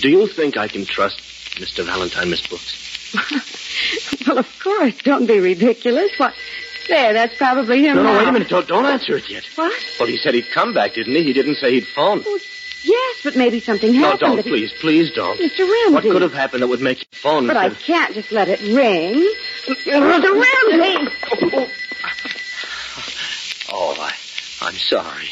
[0.00, 1.22] Do you think I can trust
[1.56, 1.84] Mr.
[1.84, 2.82] Valentine, Miss Brooks?
[4.26, 4.96] well, of course.
[4.98, 6.10] Don't be ridiculous.
[6.18, 6.34] What?
[6.88, 7.96] There, that's probably him.
[7.96, 8.48] No, no, wait a minute.
[8.48, 9.44] Don't, don't answer it yet.
[9.56, 9.72] What?
[9.98, 11.24] Well, he said he'd come back, didn't he?
[11.24, 12.22] He didn't say he'd phone.
[12.24, 12.38] Oh,
[12.84, 14.20] yes, but maybe something happened.
[14.20, 14.72] No, don't, he- please.
[14.80, 15.38] Please don't.
[15.40, 15.60] Mr.
[15.60, 15.92] Ramsey.
[15.94, 17.46] What could have happened that would make you phone?
[17.48, 19.14] But I can't just let it ring.
[19.66, 20.32] Mr.
[20.32, 21.10] Ramsey!
[21.42, 21.68] Oh,
[23.72, 24.12] oh, I,
[24.62, 25.28] I'm sorry.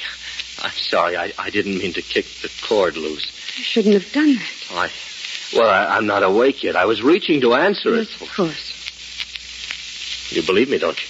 [0.63, 1.17] I'm sorry.
[1.17, 3.27] I, I didn't mean to kick the cord loose.
[3.57, 4.53] I shouldn't have done that.
[4.73, 4.91] I,
[5.53, 6.77] well, I, I'm not awake yet.
[6.77, 8.71] I was reaching to answer Yes, of course.
[10.31, 11.09] You believe me, don't you?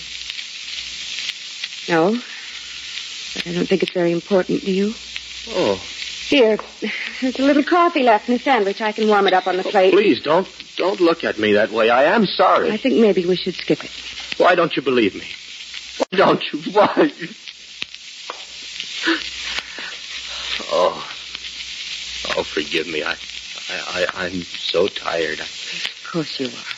[1.94, 2.12] No.
[3.35, 4.94] But I don't think it's very important, do you?
[5.49, 5.77] Oh,
[6.29, 6.59] Here,
[7.20, 8.81] there's a little coffee left in the sandwich.
[8.81, 9.92] I can warm it up on the oh, plate.
[9.92, 11.90] please don't don't look at me that way.
[11.90, 12.70] I am sorry.
[12.70, 13.90] I think maybe we should skip it.
[14.38, 15.27] Why don't you believe me?
[16.11, 16.61] Why don't you?
[16.73, 17.12] Why?
[20.70, 21.11] Oh,
[22.37, 23.05] oh, forgive me.
[23.05, 23.16] I,
[23.87, 25.40] I, I I'm so tired.
[25.40, 26.74] I, Of course you are.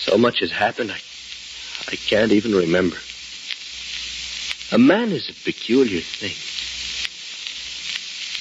[0.00, 0.90] so much has happened.
[0.92, 0.98] I,
[1.88, 2.96] I can't even remember.
[4.72, 6.34] A man is a peculiar thing.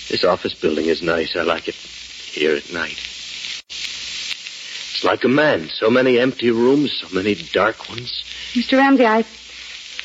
[0.09, 1.35] This office building is nice.
[1.35, 2.97] I like it here at night.
[3.69, 5.69] It's like a man.
[5.69, 8.23] So many empty rooms, so many dark ones.
[8.53, 8.77] Mr.
[8.77, 9.23] Ramsey, I,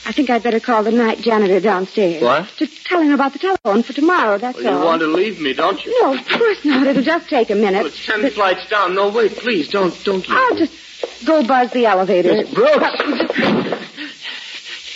[0.04, 2.22] I think I'd better call the night janitor downstairs.
[2.22, 2.48] What?
[2.58, 4.84] To tell him about the telephone for tomorrow, that's Well, you all.
[4.86, 6.02] want to leave me, don't you?
[6.02, 6.86] No, of course not.
[6.88, 7.78] It'll just take a minute.
[7.78, 8.94] Well, it's ten flights down.
[8.96, 12.32] No, wait, please, don't, don't leave I'll just go buzz the elevator.
[12.34, 13.00] Miss Brooks!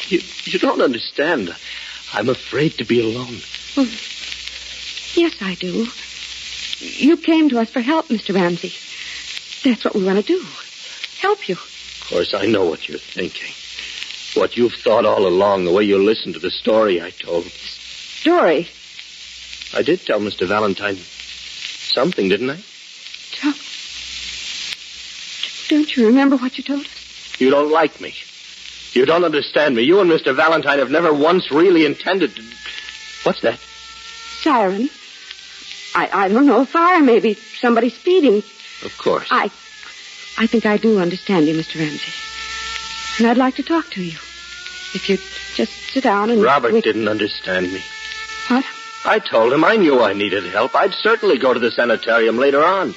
[0.08, 1.54] You, you don't understand.
[2.12, 3.38] I'm afraid to be alone.
[3.76, 3.86] Well,
[5.14, 5.86] yes, I do.
[6.78, 8.34] You came to us for help, Mr.
[8.34, 8.72] Ramsey.
[9.68, 10.44] That's what we want to do.
[11.20, 11.54] Help you.
[11.54, 13.52] Of course, I know what you're thinking.
[14.36, 17.44] What you've thought all along, the way you listened to the story I told.
[17.44, 18.68] Story?
[19.74, 20.46] I did tell Mr.
[20.46, 22.62] Valentine something, didn't I?
[25.68, 27.40] Don't you remember what you told us?
[27.40, 28.14] You don't like me.
[28.92, 29.82] You don't understand me.
[29.82, 30.34] You and Mr.
[30.34, 32.42] Valentine have never once really intended to.
[33.24, 33.58] What's that?
[34.42, 34.88] Siren.
[35.94, 36.64] I, I don't know.
[36.64, 37.34] Fire, maybe.
[37.34, 38.38] Somebody speeding.
[38.84, 39.26] Of course.
[39.30, 39.50] I,
[40.38, 41.80] I think I do understand you, Mr.
[41.80, 42.12] Ramsey.
[43.18, 44.18] And I'd like to talk to you.
[44.96, 45.20] If you'd
[45.54, 46.42] just sit down and...
[46.42, 47.82] Robert we- didn't understand me.
[48.48, 48.64] What?
[49.04, 50.74] I told him I knew I needed help.
[50.74, 52.94] I'd certainly go to the sanitarium later on.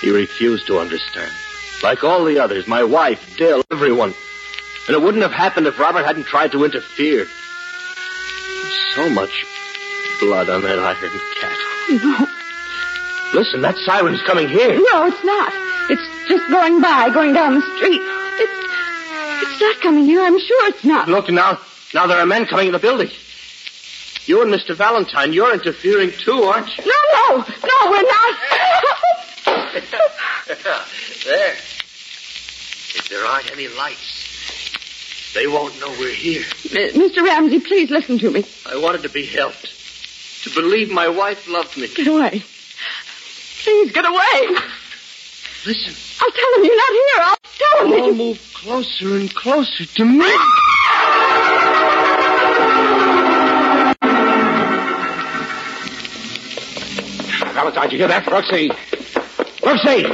[0.00, 1.30] He refused to understand.
[1.82, 4.14] Like all the others, my wife, Dill, everyone.
[4.88, 7.26] And it wouldn't have happened if Robert hadn't tried to interfere.
[8.94, 9.44] So much
[10.18, 11.58] blood on that iron cat.
[12.02, 12.26] No.
[13.38, 14.74] Listen, that siren's coming here.
[14.92, 15.52] No, it's not.
[15.90, 18.00] It's just going by, going down the street.
[18.02, 18.71] It's,
[19.42, 20.22] it's not coming here.
[20.22, 21.08] I'm sure it's not.
[21.08, 21.58] Look, now,
[21.94, 23.10] now there are men coming in the building.
[24.24, 24.74] You and Mr.
[24.76, 26.84] Valentine, you're interfering too, aren't you?
[26.84, 28.38] No, no, no, we're not.
[31.24, 31.54] there.
[32.94, 36.42] If there aren't any lights, they won't know we're here.
[36.42, 37.24] Mr.
[37.24, 38.44] Ramsey, please listen to me.
[38.66, 39.78] I wanted to be helped.
[40.44, 41.88] To believe my wife loved me.
[41.88, 42.42] Get away.
[43.62, 44.56] Please get away.
[45.64, 45.94] Listen.
[46.20, 47.20] I'll tell him you're not here.
[47.20, 48.14] I'll tell him All you...
[48.14, 50.26] move closer and closer to me.
[57.54, 58.24] Valentine, you hear that?
[58.24, 58.70] Brooksy.
[59.60, 60.04] Brooksy!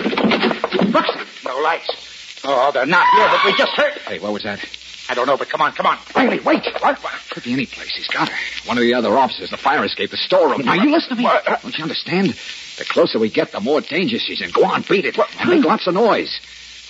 [0.91, 1.45] Brooksy!
[1.47, 2.41] No lights.
[2.45, 3.93] Oh, they're not here, but we just heard.
[4.07, 4.61] Hey, what was that?
[5.09, 5.99] I don't know, but come on, come on.
[6.15, 6.65] Riley, wait.
[6.81, 6.99] What?
[7.03, 7.13] what?
[7.31, 7.93] Could be any place.
[7.97, 8.69] He's got her.
[8.69, 10.65] One of the other officers, the fire escape, the storeroom.
[10.67, 11.29] Now, you listen to me.
[11.63, 12.37] Don't you understand?
[12.77, 14.51] The closer we get, the more danger she's in.
[14.51, 15.19] Go on, beat it.
[15.41, 16.41] And make lots of noise.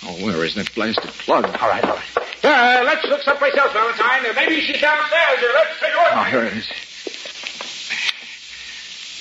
[0.03, 1.45] Oh, where is that blasted plug?
[1.45, 2.17] All right, all right.
[2.43, 4.25] Uh, let's look someplace else, Valentine.
[4.25, 5.39] Uh, maybe she's downstairs.
[5.39, 6.13] Uh, let's take a look.
[6.13, 6.69] Oh, here it is.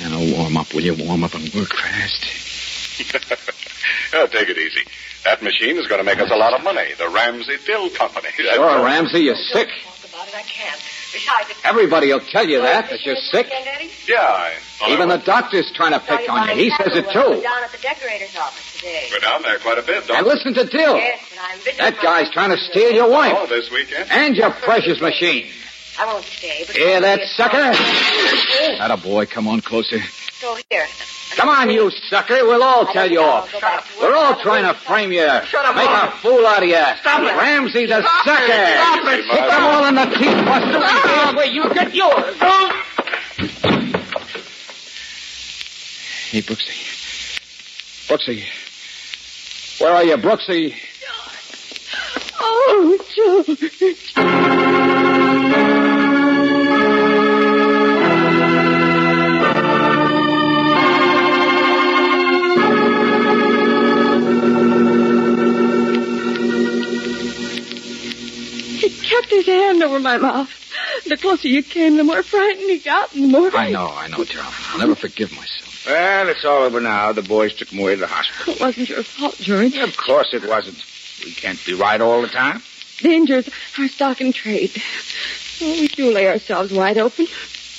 [0.01, 0.95] Now, warm up, will you?
[0.95, 2.25] Warm up and work fast.
[4.15, 4.85] oh, take it easy.
[5.25, 6.95] That machine is going to make us a lot of money.
[6.97, 8.29] The Ramsey Dill Company.
[8.37, 8.85] That's Sure, all.
[8.85, 9.69] Ramsey, you're sick.
[9.69, 10.81] Talk about it, I can't.
[11.13, 11.51] Besides.
[11.65, 13.49] Everybody will tell you that, that you're sick.
[14.07, 14.55] Yeah, I...
[14.89, 16.55] Even the doctor's trying to pick on you.
[16.55, 17.43] He says it too.
[17.43, 19.09] down at the decorator's office today.
[19.11, 20.97] We're down there quite a bit, don't And listen to Dill.
[20.97, 21.77] Yes, but I'm busy.
[21.79, 23.33] That guy's trying to steal your wife.
[23.37, 24.11] Oh, this weekend?
[24.11, 25.49] And your precious machine.
[25.99, 26.77] I won't stay, but...
[26.77, 27.57] Hear that, sucker?
[27.57, 29.27] I'll- That a boy.
[29.27, 29.99] Come on closer.
[30.41, 30.87] So here,
[31.37, 32.45] Come on, you sucker.
[32.47, 33.53] We'll all tell you off.
[34.01, 35.27] We're all trying to frame you.
[35.47, 36.09] Shut up, Make Mom.
[36.09, 36.77] a fool out of you.
[37.01, 37.37] Stop it.
[37.37, 38.45] Ramsey's a Stop sucker.
[38.47, 38.77] it.
[38.77, 39.25] Stop it.
[39.25, 40.81] Hit them all in the teeth, Buster.
[40.81, 42.37] Ah, wait, you get yours.
[46.31, 46.77] Hey, Brooksy.
[48.09, 48.45] Brooksy.
[49.81, 50.75] Where are you, Brooksy?
[52.41, 53.59] Oh, George.
[69.09, 70.51] Kept his hand over my mouth.
[71.07, 74.09] The closer you came, the more frightened he got, and the more I know, I
[74.09, 74.53] know, darling.
[74.73, 75.87] I'll never forgive myself.
[75.87, 77.13] Well, it's all over now.
[77.13, 78.55] The boys took him away to the hospital.
[78.55, 79.77] It wasn't your fault, George.
[79.77, 80.85] Of course it wasn't.
[81.25, 82.63] We can't be right all the time.
[82.99, 84.81] Danger's our stock and trade.
[85.61, 87.27] Oh, we do lay ourselves wide open.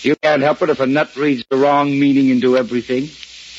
[0.01, 3.09] You can't help it if a nut reads the wrong meaning into everything.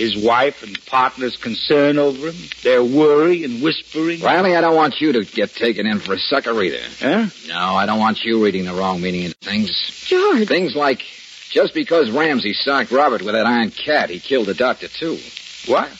[0.00, 4.22] His wife and partner's concern over him, their worry and whispering.
[4.22, 6.80] Riley, I don't want you to get taken in for a sucker either.
[7.00, 7.26] Huh?
[7.48, 9.70] No, I don't want you reading the wrong meaning into things.
[10.06, 10.48] George.
[10.48, 11.02] Things like
[11.50, 15.18] just because Ramsey socked Robert with that iron cat, he killed the doctor too.
[15.66, 15.90] What?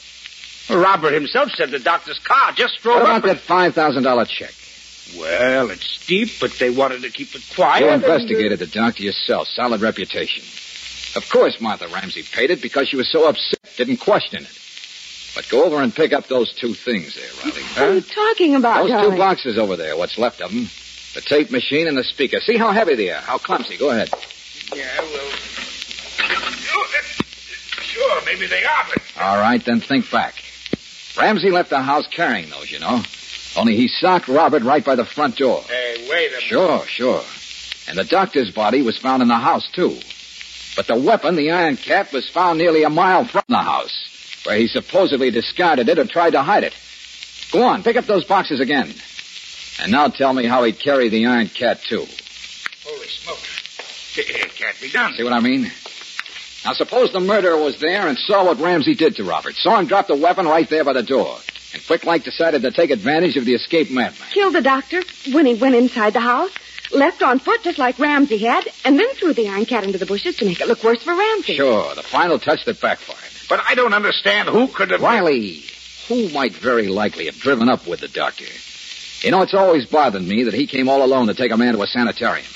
[0.70, 3.18] Well, Robert himself said the doctor's car just drove What up.
[3.24, 4.54] about that five thousand dollar check?
[5.18, 7.84] Well, it's steep, but they wanted to keep it quiet.
[7.84, 9.46] You and- investigated the doctor yourself.
[9.48, 10.42] Solid reputation.
[11.16, 13.58] Of course, Martha Ramsey paid it because she was so upset.
[13.76, 14.60] Didn't question it.
[15.34, 17.62] But go over and pick up those two things there, Riley.
[17.62, 20.68] What are you talking about, Those two boxes over there, what's left of them.
[21.14, 22.40] The tape machine and the speaker.
[22.40, 23.76] See how heavy they are, how clumsy.
[23.76, 24.10] Go ahead.
[24.74, 25.30] Yeah, well.
[26.20, 26.92] Uh,
[27.82, 29.02] sure, maybe they are, but.
[29.20, 30.34] All right, then think back.
[31.18, 33.02] Ramsey left the house carrying those, you know.
[33.56, 35.62] Only he socked Robert right by the front door.
[35.62, 36.42] Hey, wait a minute.
[36.42, 37.22] Sure, sure.
[37.88, 39.98] And the doctor's body was found in the house, too.
[40.80, 44.56] But the weapon, the iron cat, was found nearly a mile from the house, where
[44.56, 46.72] he supposedly discarded it or tried to hide it.
[47.52, 48.94] Go on, pick up those boxes again.
[49.82, 52.06] And now tell me how he carried the iron cat, too.
[52.82, 53.36] Holy smoke.
[54.16, 55.12] It can't be done.
[55.18, 55.70] See what I mean?
[56.64, 59.56] Now, suppose the murderer was there and saw what Ramsey did to Robert.
[59.56, 61.36] Saw him drop the weapon right there by the door.
[61.74, 64.28] And quick like decided to take advantage of the escaped madman.
[64.32, 66.52] Killed the doctor when he went inside the house,
[66.92, 70.06] left on foot just like Ramsey had, and then threw the iron cat into the
[70.06, 71.54] bushes to make it look worse for Ramsey.
[71.54, 73.18] Sure, the final touch that backfired.
[73.48, 75.00] But I don't understand who could have.
[75.00, 75.62] Riley,
[76.08, 78.44] who might very likely have driven up with the doctor?
[79.20, 81.74] You know, it's always bothered me that he came all alone to take a man
[81.74, 82.46] to a sanitarium.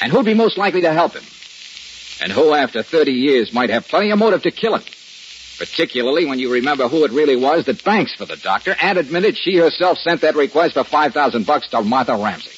[0.00, 1.24] And who'd be most likely to help him?
[2.22, 4.84] And who, after 30 years, might have plenty of motive to kill him?
[5.58, 9.36] Particularly when you remember who it really was that banks for the doctor and admitted
[9.36, 12.50] she herself sent that request for 5000 bucks to Martha Ramsey.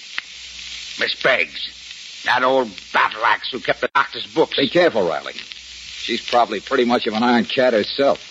[0.99, 2.23] Miss Beggs.
[2.25, 4.57] That old battle axe who kept the doctor's books.
[4.57, 5.35] Be careful, Riley.
[5.35, 8.31] She's probably pretty much of an iron cat herself.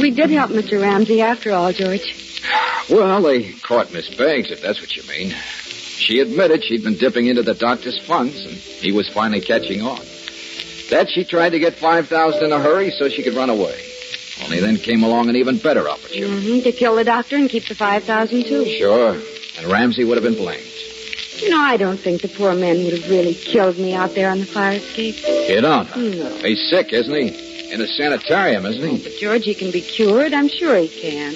[0.00, 0.80] We did help Mr.
[0.80, 2.14] Ramsey after all, George.
[2.88, 5.30] Well, they caught Miss Beggs, if that's what you mean.
[5.30, 10.00] She admitted she'd been dipping into the doctor's funds, and he was finally catching on.
[10.90, 13.82] That she tried to get 5000 in a hurry so she could run away.
[14.44, 16.58] Only then came along an even better opportunity.
[16.58, 18.64] hmm to kill the doctor and keep the 5000 too.
[18.66, 19.16] Sure,
[19.58, 20.62] and Ramsey would have been blamed.
[21.38, 24.30] You know, I don't think the poor man would have really killed me out there
[24.30, 25.16] on the fire escape.
[25.50, 25.88] You don't?
[25.96, 26.30] No.
[26.38, 27.72] He's sick, isn't he?
[27.72, 29.02] In a sanitarium, isn't he?
[29.02, 30.32] But George, he can be cured.
[30.32, 31.32] I'm sure he can.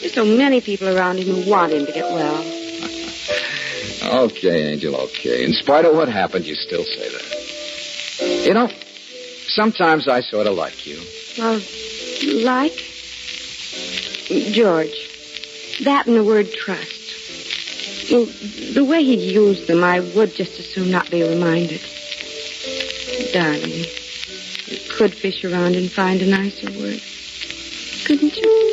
[0.00, 2.42] There's so many people around him who want him to get well.
[4.04, 5.44] Okay, Angel, okay.
[5.44, 8.46] In spite of what happened, you still say that.
[8.46, 8.68] You know,
[9.48, 11.00] sometimes I sort of like you.
[11.38, 11.60] Well,
[12.44, 12.72] like?
[14.52, 14.94] George,
[15.84, 18.10] that and the word trust.
[18.10, 18.26] Well,
[18.74, 21.80] the way he used them, I would just as soon not be reminded.
[23.32, 23.84] Darling,
[24.66, 27.02] you could fish around and find a nicer word.
[28.06, 28.64] Couldn't you?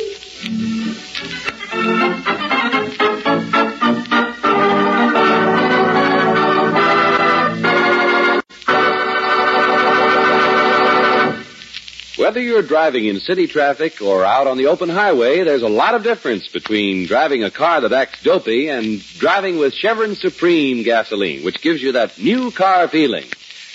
[12.32, 15.94] Whether you're driving in city traffic or out on the open highway, there's a lot
[15.94, 21.44] of difference between driving a car that acts dopey and driving with Chevron Supreme gasoline,
[21.44, 23.26] which gives you that new car feeling.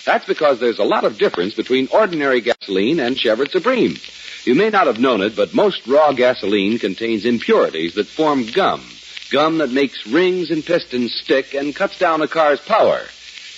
[0.08, 3.96] That's because there's a lot of difference between ordinary gasoline and Chevron Supreme.
[4.43, 8.84] You may not have known it, but most raw gasoline contains impurities that form gum.
[9.30, 13.02] Gum that makes rings and pistons stick and cuts down a car's power.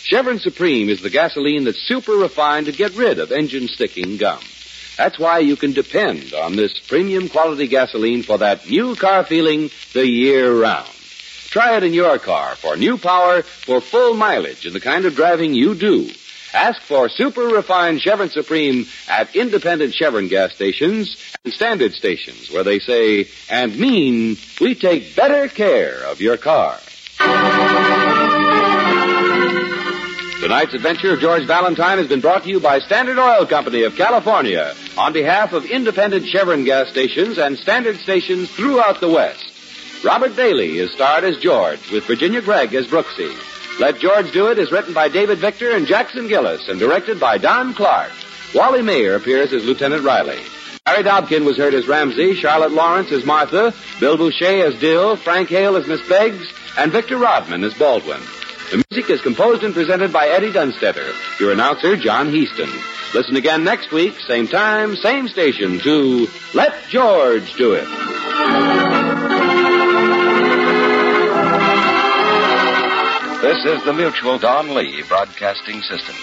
[0.04, 4.42] Chevron Supreme is the gasoline that's super refined to get rid of engine sticking gum.
[5.00, 9.70] That's why you can depend on this premium quality gasoline for that new car feeling
[9.94, 10.90] the year round.
[11.48, 15.16] Try it in your car for new power for full mileage and the kind of
[15.16, 16.10] driving you do.
[16.54, 22.66] Ask for super refined Chevron Supreme at independent Chevron gas stations and standard stations where
[22.66, 26.78] they say and mean we take better care of your car.
[30.40, 33.98] Tonight's adventure of George Valentine has been brought to you by Standard Oil Company of
[33.98, 39.44] California on behalf of independent Chevron gas stations and standard stations throughout the West.
[40.02, 43.36] Robert Bailey is starred as George with Virginia Gregg as Brooksy.
[43.82, 47.38] Let George Do It is written by David Victor and Jackson Gillis and directed by
[47.38, 48.12] Don Clark.
[48.56, 50.40] Wally Maher appears as Lieutenant Riley.
[50.86, 55.50] Harry Dobkin was heard as Ramsey, Charlotte Lawrence as Martha, Bill Bouchey as Dill, Frank
[55.50, 58.22] Hale as Miss Beggs, and Victor Rodman as Baldwin.
[58.72, 61.12] The music is composed and presented by Eddie Dunstedter.
[61.40, 62.70] Your announcer, John Heaston.
[63.16, 67.88] Listen again next week, same time, same station, to Let George Do It.
[73.42, 76.16] This is the Mutual Don Lee Broadcasting System.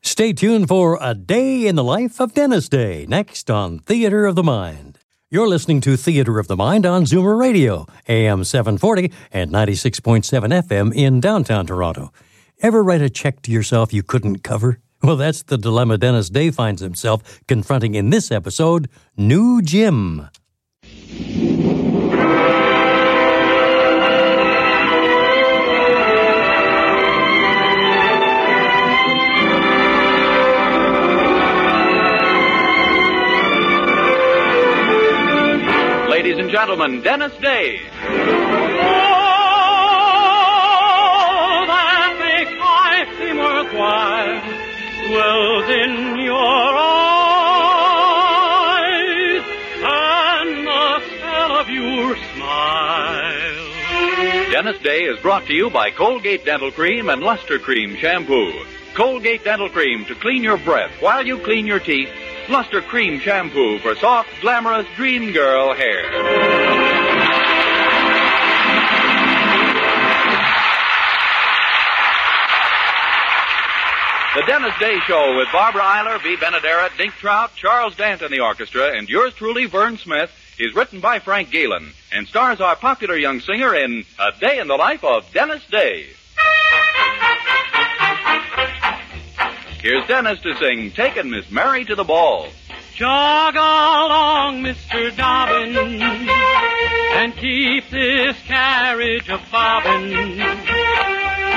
[0.00, 4.36] Stay tuned for A Day in the Life of Dennis Day, next on Theater of
[4.36, 4.91] the Mind.
[5.32, 10.22] You're listening to Theater of the Mind on Zoomer Radio, AM 740 and 96.7
[10.62, 12.12] FM in downtown Toronto.
[12.60, 14.80] Ever write a check to yourself you couldn't cover?
[15.02, 20.28] Well, that's the dilemma Dennis Day finds himself confronting in this episode New Gym.
[36.52, 37.80] Gentlemen, Dennis Day.
[37.80, 38.04] Oh,
[41.66, 44.42] that makes life seem worthwhile
[45.08, 46.36] dwells in your
[48.12, 49.44] eyes
[49.82, 53.72] and the spell of your smile.
[54.52, 58.52] Dennis Day is brought to you by Colgate Dental Cream and Luster Cream Shampoo.
[58.94, 62.10] Colgate Dental Cream to clean your breath while you clean your teeth.
[62.48, 66.10] Luster Cream Shampoo for soft, glamorous dream girl hair.
[74.34, 78.40] The Dennis Day Show with Barbara Eiler, Bea Benaderet, Dink Trout, Charles Dant and the
[78.40, 83.16] orchestra, and yours truly, Vern Smith, is written by Frank Galen and stars our popular
[83.16, 86.06] young singer in A Day in the Life of Dennis Day.
[89.82, 92.46] Here's Dennis to sing Taking Miss Mary to the Ball.
[92.94, 95.16] Jog along, Mr.
[95.16, 100.38] Dobbin, and keep this carriage a bobbin.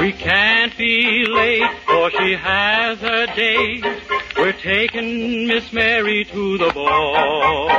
[0.02, 3.86] We can't be late, for she has a date.
[4.36, 7.70] We're taking Miss Mary to the ball.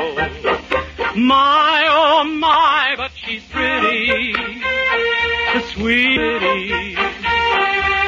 [1.16, 4.32] My, oh my, but she's pretty,
[5.54, 7.05] the sweetie.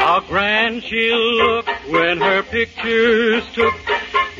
[0.08, 3.74] How grand she'll look when her picture's took.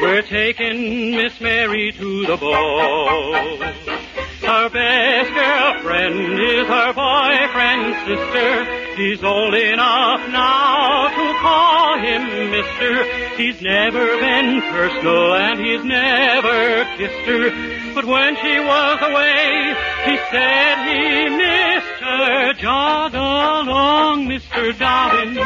[0.00, 4.07] We're taking Miss Mary to the ball.
[4.48, 8.96] Her best girlfriend is her boyfriend's sister.
[8.96, 13.36] She's old enough now to call him Mister.
[13.36, 17.94] He's never been personal and he's never kissed her.
[17.94, 22.54] But when she was away, he said he missed her.
[22.54, 24.72] Jog along, Mr.
[24.78, 25.36] Dobbin,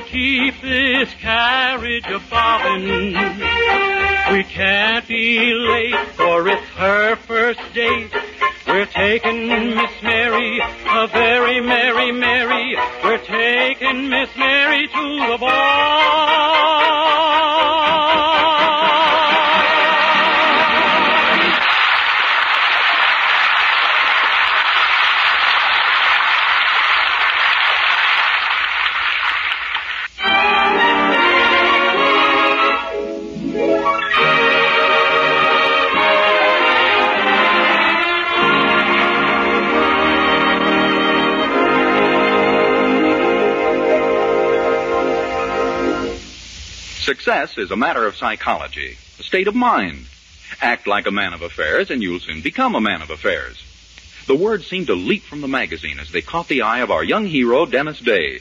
[0.00, 3.14] keep this carriage a bobbin.
[4.32, 8.12] We can't be late, for it's her first date.
[8.66, 12.76] We're taking Miss Mary, a very merry Mary.
[13.04, 17.45] We're taking Miss Mary to the ball.
[47.06, 50.06] Success is a matter of psychology, a state of mind.
[50.60, 53.62] Act like a man of affairs and you'll soon become a man of affairs.
[54.26, 57.04] The words seemed to leap from the magazine as they caught the eye of our
[57.04, 58.40] young hero, Dennis Day.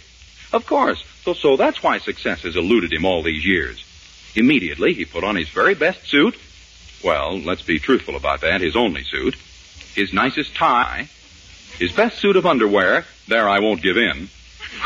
[0.52, 3.86] Of course, so, so that's why success has eluded him all these years.
[4.34, 6.36] Immediately, he put on his very best suit.
[7.04, 9.36] Well, let's be truthful about that, his only suit.
[9.94, 11.08] His nicest tie.
[11.78, 13.06] His best suit of underwear.
[13.28, 14.28] There, I won't give in.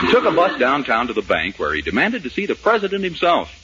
[0.02, 3.06] He took a bus downtown to the bank where he demanded to see the president
[3.06, 3.56] himself.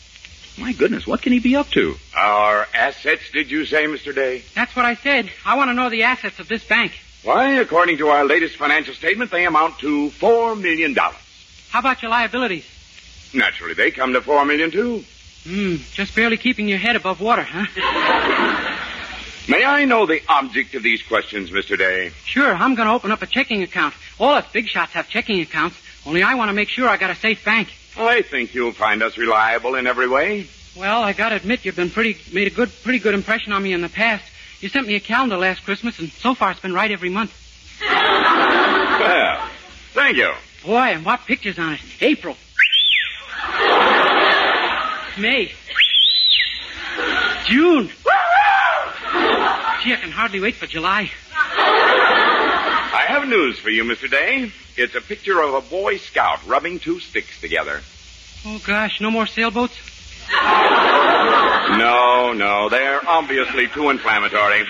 [0.58, 1.96] My goodness, what can he be up to?
[2.16, 4.16] Our assets, did you say, Mr.
[4.16, 4.44] Day?
[4.54, 5.30] That's what I said.
[5.46, 6.94] I want to know the assets of this bank.
[7.24, 11.18] Why, according to our latest financial statement, they amount to four million dollars.
[11.70, 12.66] How about your liabilities?
[13.34, 15.04] Naturally, they come to four million too.
[15.44, 17.66] Hmm, just barely keeping your head above water, huh?
[19.48, 21.78] May I know the object of these questions, Mr.
[21.78, 22.10] Day?
[22.26, 23.94] Sure, I'm going to open up a checking account.
[24.20, 25.78] All us big shots have checking accounts.
[26.06, 27.68] Only I want to make sure I got a safe bank.
[27.98, 30.48] I think you'll find us reliable in every way.
[30.76, 33.64] Well, I got to admit you've been pretty made a good, pretty good impression on
[33.64, 34.24] me in the past.
[34.60, 37.34] You sent me a calendar last Christmas, and so far it's been right every month.
[37.82, 39.50] Well,
[39.94, 40.34] thank you.
[40.64, 41.82] Boy, and what pictures on it?
[42.02, 42.36] April.
[45.18, 45.52] May.
[47.46, 47.88] June.
[47.88, 47.94] Gee,
[49.94, 51.12] I can hardly wait for July.
[51.58, 54.10] I have news for you, Mr.
[54.10, 54.52] Day.
[54.78, 57.82] It's a picture of a Boy Scout rubbing two sticks together.
[58.46, 59.74] Oh, gosh, no more sailboats?
[61.78, 64.66] No, no, they're obviously too inflammatory.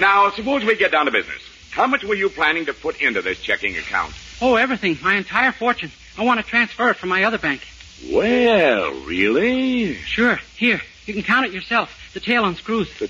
[0.00, 1.42] Now, suppose we get down to business.
[1.70, 4.12] How much were you planning to put into this checking account?
[4.40, 4.98] Oh, everything.
[5.02, 5.90] My entire fortune.
[6.18, 7.62] I want to transfer it from my other bank.
[8.10, 9.94] Well, really?
[9.94, 10.38] Sure.
[10.56, 12.10] Here, you can count it yourself.
[12.12, 12.90] The tail unscrews.
[13.00, 13.04] A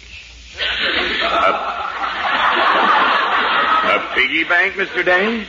[4.15, 5.05] piggy bank, Mr.
[5.05, 5.45] Day?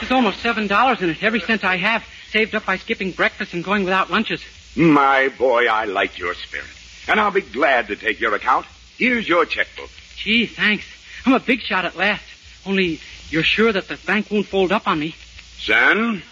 [0.00, 1.22] There's almost seven dollars in it.
[1.22, 4.42] Every cent I have, saved up by skipping breakfast and going without lunches.
[4.76, 6.68] My boy, I like your spirit.
[7.08, 8.66] And I'll be glad to take your account.
[8.96, 9.90] Here's your checkbook.
[10.16, 10.84] Gee, thanks.
[11.26, 12.24] I'm a big shot at last.
[12.66, 15.14] Only, you're sure that the bank won't fold up on me?
[15.58, 16.22] Son,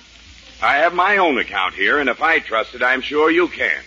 [0.62, 3.82] I have my own account here, and if I trust it, I'm sure you can.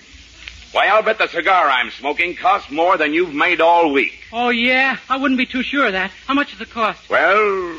[0.72, 4.20] Why, I'll bet the cigar I'm smoking costs more than you've made all week.
[4.32, 4.98] Oh, yeah?
[5.10, 6.12] I wouldn't be too sure of that.
[6.28, 7.10] How much does it cost?
[7.10, 7.76] Well,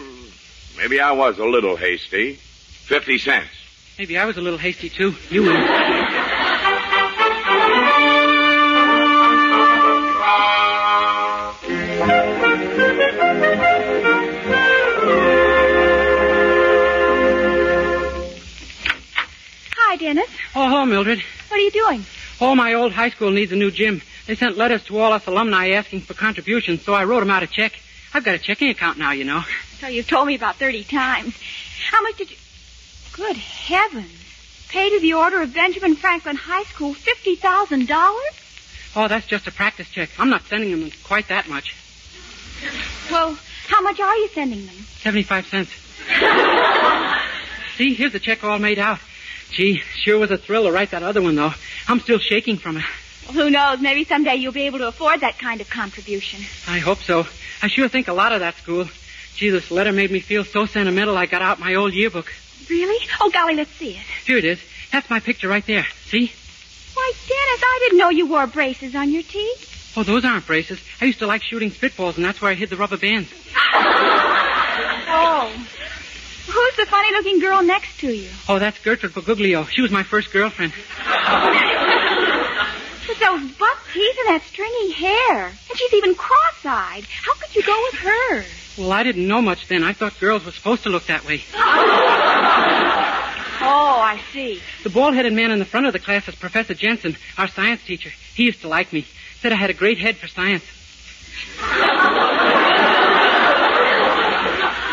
[0.77, 2.35] maybe I was a little hasty.
[2.35, 3.49] Fifty cents.
[3.99, 5.15] Maybe I was a little hasty, too.
[5.31, 5.57] You win.
[19.77, 20.29] Hi, Dennis.
[20.55, 21.23] Oh, hello, Mildred.
[21.49, 22.05] What are you doing?
[22.41, 24.03] Oh, my old high school needs a new gym.
[24.27, 27.43] They sent letters to all us alumni asking for contributions, so I wrote them out
[27.43, 27.73] a check.
[28.13, 29.43] I've got a checking account now, you know.
[29.79, 31.35] So you've told me about 30 times.
[31.91, 32.37] How much did you...
[33.13, 34.13] Good heavens.
[34.69, 37.89] Pay to the order of Benjamin Franklin High School $50,000?
[38.97, 40.11] Oh, that's just a practice check.
[40.19, 41.75] I'm not sending them quite that much.
[43.11, 43.39] Well,
[43.69, 44.75] how much are you sending them?
[44.75, 45.71] 75 cents.
[47.77, 48.99] See, here's the check all made out.
[49.51, 51.53] Gee, sure was a thrill to write that other one, though.
[51.89, 52.85] I'm still shaking from it.
[53.27, 53.81] Well, who knows?
[53.81, 56.41] Maybe someday you'll be able to afford that kind of contribution.
[56.69, 57.27] I hope so.
[57.63, 58.89] I sure think a lot of that school.
[59.37, 62.33] Gee, this letter made me feel so sentimental I got out my old yearbook.
[62.69, 63.07] Really?
[63.21, 64.03] Oh, golly, let's see it.
[64.25, 64.61] Here it is.
[64.93, 65.87] That's my picture right there.
[66.07, 66.33] See?
[66.95, 69.95] Why, Dennis, I didn't know you wore braces on your teeth.
[69.97, 70.81] Oh, those aren't braces.
[71.01, 73.33] I used to like shooting spitballs, and that's where I hid the rubber bands.
[75.13, 75.49] Oh.
[75.51, 78.29] Who's the funny looking girl next to you?
[78.49, 79.65] Oh, that's Gertrude Baguglio.
[79.69, 80.73] She was my first girlfriend.
[83.21, 85.47] Those buck teeth and that stringy hair.
[85.47, 87.05] And she's even cross eyed.
[87.05, 88.45] How could you go with her?
[88.79, 89.85] Well, I didn't know much then.
[89.85, 91.43] I thought girls were supposed to look that way.
[93.63, 94.59] Oh, I see.
[94.85, 97.85] The bald headed man in the front of the class is Professor Jensen, our science
[97.85, 98.11] teacher.
[98.35, 99.05] He used to like me.
[99.41, 100.65] Said I had a great head for science.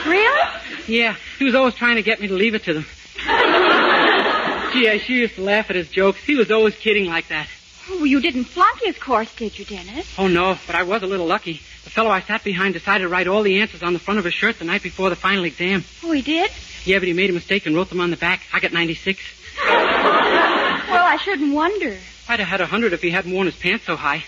[0.06, 0.50] Really?
[0.88, 2.86] Yeah, he was always trying to get me to leave it to them.
[4.74, 6.24] Gee, I sure used to laugh at his jokes.
[6.24, 7.48] He was always kidding like that.
[7.90, 10.14] Oh, you didn't flunk his course, did you, Dennis?
[10.18, 11.54] Oh, no, but I was a little lucky.
[11.84, 14.26] The fellow I sat behind decided to write all the answers on the front of
[14.26, 15.84] his shirt the night before the final exam.
[16.04, 16.52] Oh, he did?
[16.84, 18.42] Yeah, but he made a mistake and wrote them on the back.
[18.54, 19.20] I got 96.
[20.88, 21.98] Well, I shouldn't wonder.
[22.30, 24.24] I'd have had a 100 if he hadn't worn his pants so high.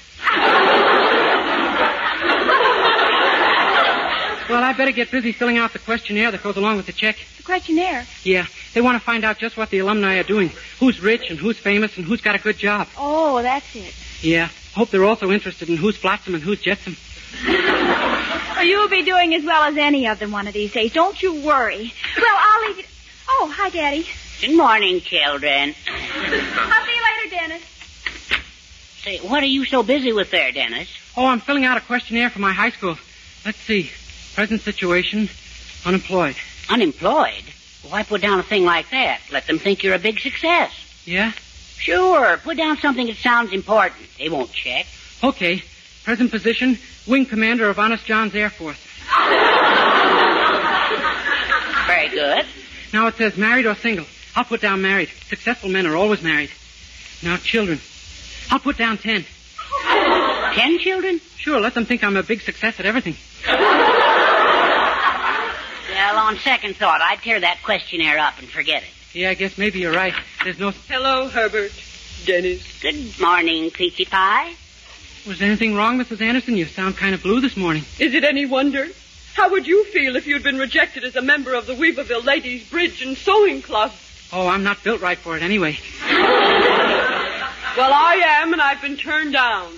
[4.49, 7.17] Well, I better get busy filling out the questionnaire that goes along with the check.
[7.37, 8.05] The questionnaire.
[8.23, 10.51] Yeah, they want to find out just what the alumni are doing.
[10.79, 12.87] Who's rich and who's famous and who's got a good job.
[12.97, 13.93] Oh, that's it.
[14.21, 16.97] Yeah, hope they're also interested in who's flotsam and who's jetsam.
[17.45, 20.93] Well, you'll be doing as well as any of them one of these days.
[20.93, 21.93] Don't you worry.
[22.17, 22.85] Well, I'll leave you.
[23.29, 24.07] Oh, hi, Daddy.
[24.41, 25.75] Good morning, children.
[25.87, 27.61] I'll see you later, Dennis.
[29.03, 30.89] Say, what are you so busy with there, Dennis?
[31.15, 32.97] Oh, I'm filling out a questionnaire for my high school.
[33.45, 33.91] Let's see.
[34.39, 35.27] Present situation,
[35.85, 36.37] unemployed.
[36.69, 37.43] Unemployed?
[37.89, 39.19] Why put down a thing like that?
[39.33, 40.71] Let them think you're a big success.
[41.03, 41.33] Yeah?
[41.75, 42.37] Sure.
[42.37, 43.99] Put down something that sounds important.
[44.17, 44.85] They won't check.
[45.21, 45.61] Okay.
[46.05, 48.77] Present position, wing commander of Honest John's Air Force.
[51.87, 52.45] Very good.
[52.93, 54.05] Now it says married or single.
[54.37, 55.09] I'll put down married.
[55.27, 56.51] Successful men are always married.
[57.21, 57.81] Now children.
[58.49, 59.25] I'll put down ten.
[60.53, 61.19] Ten children?
[61.35, 63.17] Sure, let them think I'm a big success at everything.
[66.11, 68.89] Well, on second thought, I'd tear that questionnaire up and forget it.
[69.13, 70.15] Yeah, I guess maybe you're right.
[70.43, 70.71] There's no.
[70.87, 71.71] Hello, Herbert.
[72.25, 72.81] Dennis.
[72.81, 74.55] Good morning, Peachy Pie.
[75.27, 76.19] Was anything wrong, Mrs.
[76.21, 76.57] Anderson?
[76.57, 77.83] You sound kind of blue this morning.
[77.99, 78.87] Is it any wonder?
[79.35, 82.67] How would you feel if you'd been rejected as a member of the Weaverville Ladies
[82.67, 83.91] Bridge and Sewing Club?
[84.33, 85.77] Oh, I'm not built right for it anyway.
[87.77, 89.71] Well, I am, and I've been turned down.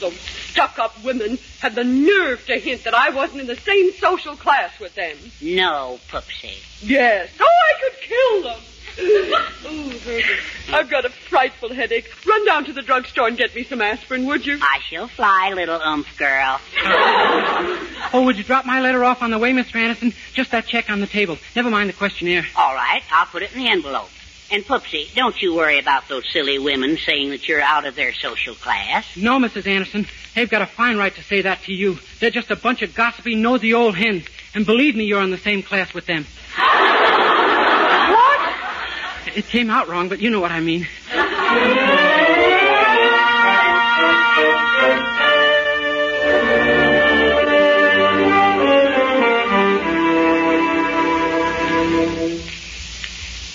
[0.00, 0.14] Those
[0.50, 4.78] stuck-up women had the nerve to hint that I wasn't in the same social class
[4.80, 5.16] with them.
[5.40, 6.58] No, Pupsy.
[6.82, 7.30] Yes.
[7.40, 8.60] Oh, I could kill them.
[9.00, 12.10] oh, Herbert, I've got a frightful headache.
[12.26, 14.58] Run down to the drugstore and get me some aspirin, would you?
[14.60, 16.60] I shall fly, little oomph girl.
[18.12, 19.76] Oh, would you drop my letter off on the way, Mr.
[19.76, 20.12] Anderson?
[20.32, 21.38] Just that check on the table.
[21.54, 22.44] Never mind the questionnaire.
[22.56, 24.08] All right, I'll put it in the envelope.
[24.50, 28.12] And Pupsy, don't you worry about those silly women saying that you're out of their
[28.12, 29.16] social class.
[29.16, 29.68] No, Mrs.
[29.68, 30.08] Anderson.
[30.34, 31.98] They've got a fine right to say that to you.
[32.20, 34.24] They're just a bunch of gossipy, nosy old hens.
[34.54, 36.26] And believe me, you're in the same class with them.
[38.10, 39.36] What?
[39.36, 40.88] It came out wrong, but you know what I mean.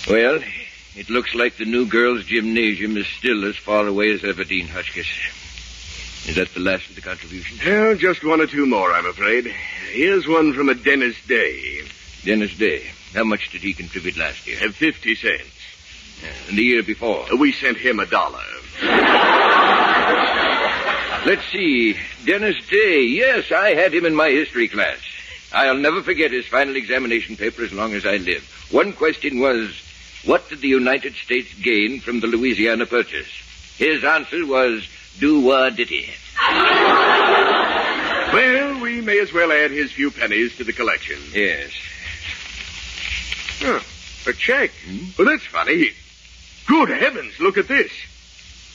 [0.08, 0.40] Well,
[0.96, 4.68] it looks like the new girls' gymnasium is still as far away as ever Dean,
[4.68, 5.08] Hotchkiss.
[6.28, 7.64] Is that the last of the contributions?
[7.64, 9.46] Well, just one or two more, I'm afraid.
[9.92, 11.82] Here's one from a Dennis Day.
[12.24, 12.84] Dennis Day.
[13.14, 14.58] How much did he contribute last year?
[14.64, 15.44] Uh, Fifty cents.
[16.50, 17.26] And the year before?
[17.32, 18.42] Uh, We sent him a dollar.
[21.26, 21.96] Let's see.
[22.26, 23.04] Dennis Day.
[23.04, 24.98] Yes, I had him in my history class.
[25.54, 28.44] I'll never forget his final examination paper as long as I live.
[28.72, 29.70] One question was,
[30.26, 33.30] what did the United States gain from the Louisiana Purchase?
[33.78, 34.88] His answer was,
[35.20, 36.10] do what did it.
[38.34, 41.18] Well, we may as well add his few pennies to the collection.
[41.34, 41.72] Yes.
[43.60, 43.80] Huh,
[44.30, 44.72] a check.
[44.86, 45.06] Hmm?
[45.18, 45.92] Well, that's funny.
[46.68, 47.92] Good heavens, look at this.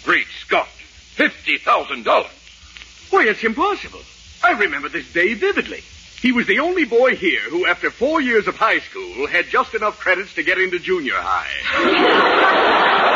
[0.04, 0.68] Great Scott.
[0.68, 2.30] Fifty thousand dollars.
[3.10, 4.00] Why, it's impossible.
[4.42, 5.82] I remember this day vividly.
[6.22, 9.74] He was the only boy here who, after four years of high school, had just
[9.74, 13.06] enough credits to get into junior high.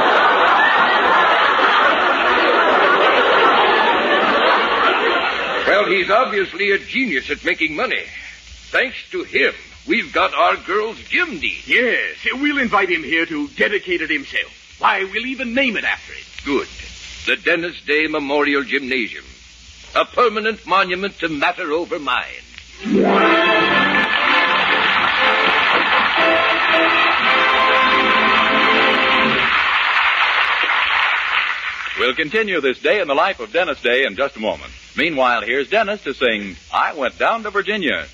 [5.85, 8.05] Well, he's obviously a genius at making money.
[8.71, 9.53] Thanks to him,
[9.87, 11.59] we've got our girls' gym dean.
[11.67, 14.77] Yes, we'll invite him here to dedicate it himself.
[14.79, 16.25] Why, we'll even name it after him.
[16.43, 16.69] Good.
[17.27, 19.27] The Dennis Day Memorial Gymnasium.
[19.95, 23.84] A permanent monument to matter over mind.
[32.05, 34.71] We'll continue this day in the life of Dennis Day in just a moment.
[34.95, 38.05] Meanwhile, here's Dennis to sing I Went Down to Virginia.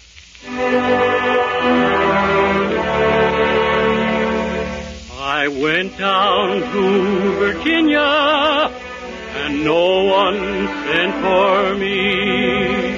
[5.18, 10.38] I went down to Virginia, and no one
[10.86, 12.94] sent for me.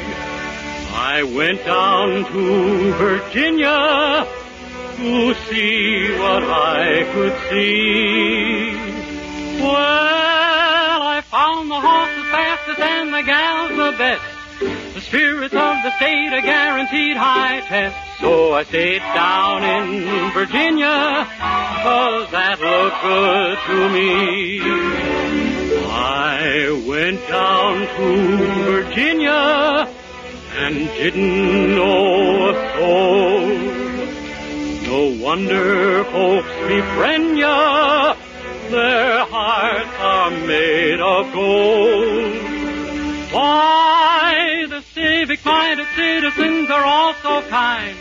[0.92, 4.26] I went down to Virginia
[4.98, 8.76] to see what I could see.
[9.58, 10.41] Well,
[11.32, 14.22] Found the horses fastest and the gals the best.
[14.92, 17.96] The spirits of the state are guaranteed high test.
[18.20, 21.26] So I stayed down in Virginia,
[21.82, 24.60] cause that looked good to me.
[25.88, 28.36] I went down to
[28.70, 29.88] Virginia
[30.58, 33.48] and didn't know a soul.
[34.84, 38.16] No wonder folks befriend ya,
[38.72, 42.34] their hearts are made of gold.
[43.32, 47.96] Why, the civic-minded citizens are all so kind.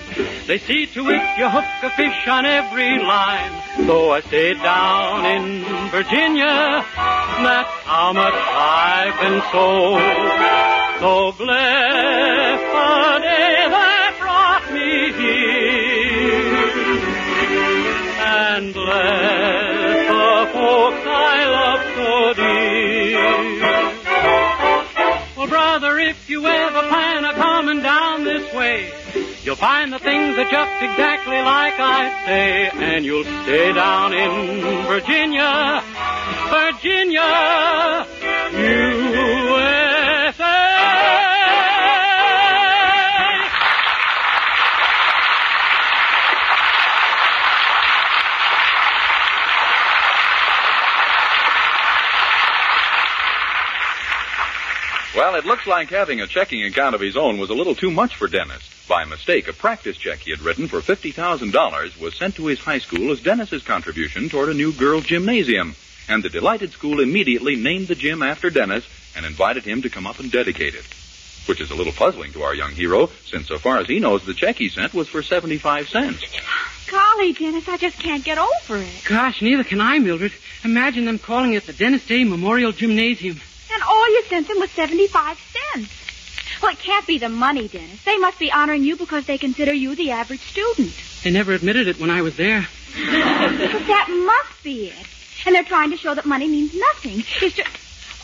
[0.47, 3.51] They see to it you hook a fish on every line.
[3.85, 6.85] So I stayed down in Virginia.
[6.95, 10.01] That's how much I've been sold.
[11.01, 13.67] So bless the day
[26.01, 28.91] if you ever plan a coming down this way,
[29.43, 34.85] you'll find the things are just exactly like I say, and you'll stay down in
[34.87, 35.83] Virginia,
[36.49, 38.07] Virginia,
[55.21, 57.91] Well, it looks like having a checking account of his own was a little too
[57.91, 58.67] much for Dennis.
[58.89, 62.79] By mistake, a practice check he had written for $50,000 was sent to his high
[62.79, 65.75] school as Dennis's contribution toward a new girls' gymnasium.
[66.09, 68.83] And the delighted school immediately named the gym after Dennis
[69.15, 70.85] and invited him to come up and dedicate it.
[71.45, 74.25] Which is a little puzzling to our young hero, since so far as he knows,
[74.25, 76.25] the check he sent was for 75 cents.
[76.89, 79.03] Golly, Dennis, I just can't get over it.
[79.07, 80.33] Gosh, neither can I, Mildred.
[80.63, 83.39] Imagine them calling it the Dennis Day Memorial Gymnasium.
[83.81, 85.39] And all you sent them was 75
[85.73, 86.61] cents.
[86.61, 88.03] Well, it can't be the money, Dennis.
[88.03, 90.93] They must be honoring you because they consider you the average student.
[91.23, 92.67] They never admitted it when I was there.
[92.93, 95.07] but that must be it.
[95.47, 97.23] And they're trying to show that money means nothing.
[97.41, 97.69] It's just...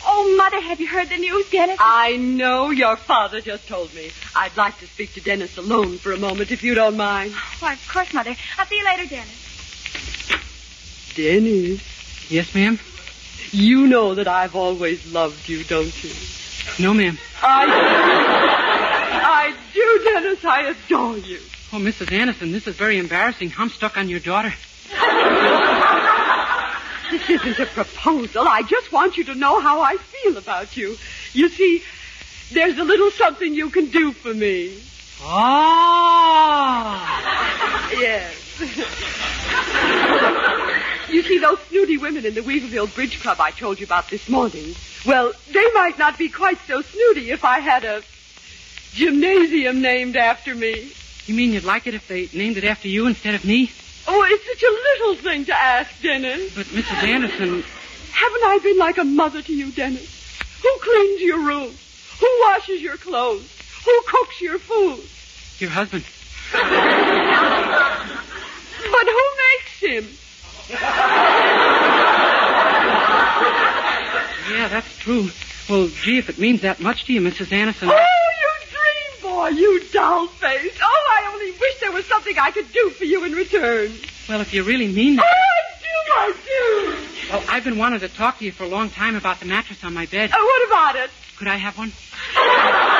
[0.06, 1.76] Oh, Mother, have you heard the news, Dennis?
[1.80, 4.12] I know your father just told me.
[4.36, 7.32] I'd like to speak to Dennis alone for a moment, if you don't mind.
[7.58, 8.36] Why, of course, Mother.
[8.58, 9.48] I'll see you later, Dennis.
[11.16, 12.78] Dennis, Yes, ma'am?
[13.52, 16.10] You know that I've always loved you, don't you?
[16.78, 17.18] No, ma'am.
[17.42, 17.66] I
[19.24, 20.44] I do, Dennis.
[20.44, 21.40] I adore you.
[21.72, 22.12] Oh, Mrs.
[22.12, 23.52] Anderson, this is very embarrassing.
[23.58, 24.52] I'm stuck on your daughter.
[27.10, 28.46] This isn't a proposal.
[28.46, 30.96] I just want you to know how I feel about you.
[31.32, 31.82] You see,
[32.52, 34.78] there's a little something you can do for me.
[35.22, 36.58] Ah!
[37.92, 38.34] Yes.
[41.10, 44.28] you see, those snooty women in the Weaverville Bridge Club I told you about this
[44.28, 44.74] morning,
[45.06, 48.02] well, they might not be quite so snooty if I had a
[48.92, 50.92] gymnasium named after me.
[51.26, 53.70] You mean you'd like it if they named it after you instead of me?
[54.06, 56.54] Oh, it's such a little thing to ask, Dennis.
[56.54, 57.02] But, Mrs.
[57.02, 57.62] Anderson,
[58.12, 60.40] Haven't I been like a mother to you, Dennis?
[60.62, 61.70] Who cleans your room?
[62.20, 63.46] Who washes your clothes?
[63.84, 65.04] Who cooks your food?
[65.60, 66.04] your husband.
[68.90, 70.06] But who makes him?
[74.50, 75.28] Yeah, that's true.
[75.68, 77.52] Well, gee, if it means that much to you, Mrs.
[77.52, 77.90] Anderson.
[77.90, 80.78] Oh, you dream boy, you doll face.
[80.82, 83.92] Oh, I only wish there was something I could do for you in return.
[84.28, 85.26] Well, if you really mean that.
[85.26, 85.30] Oh,
[86.16, 87.30] I do, I do.
[87.30, 89.84] Well, I've been wanting to talk to you for a long time about the mattress
[89.84, 90.30] on my bed.
[90.30, 91.10] Uh, what about it?
[91.36, 91.92] Could I have one?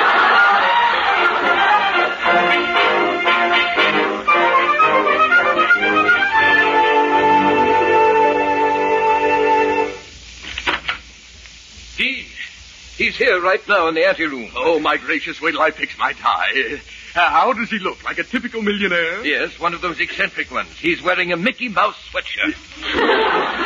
[12.99, 14.51] he's here right now in the anteroom.
[14.55, 16.79] Oh, my gracious, wait till I fix my tie.
[17.15, 18.03] Uh, how does he look?
[18.03, 19.25] Like a typical millionaire?
[19.25, 20.69] Yes, one of those eccentric ones.
[20.77, 22.55] He's wearing a Mickey Mouse sweatshirt.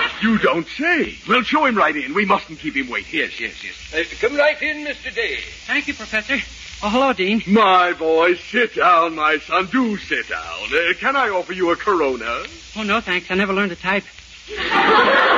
[0.23, 1.17] You don't say.
[1.27, 2.13] Well, show him right in.
[2.13, 3.19] We mustn't keep him waiting.
[3.19, 3.93] Yes, yes, yes.
[3.93, 5.13] Uh, come right in, Mr.
[5.13, 5.39] Day.
[5.67, 6.35] Thank you, Professor.
[6.81, 7.41] Oh, hello, Dean.
[7.45, 9.65] My boy, sit down, my son.
[9.65, 10.63] Do sit down.
[10.73, 12.45] Uh, can I offer you a Corona?
[12.77, 13.29] Oh, no, thanks.
[13.31, 14.05] I never learned to type.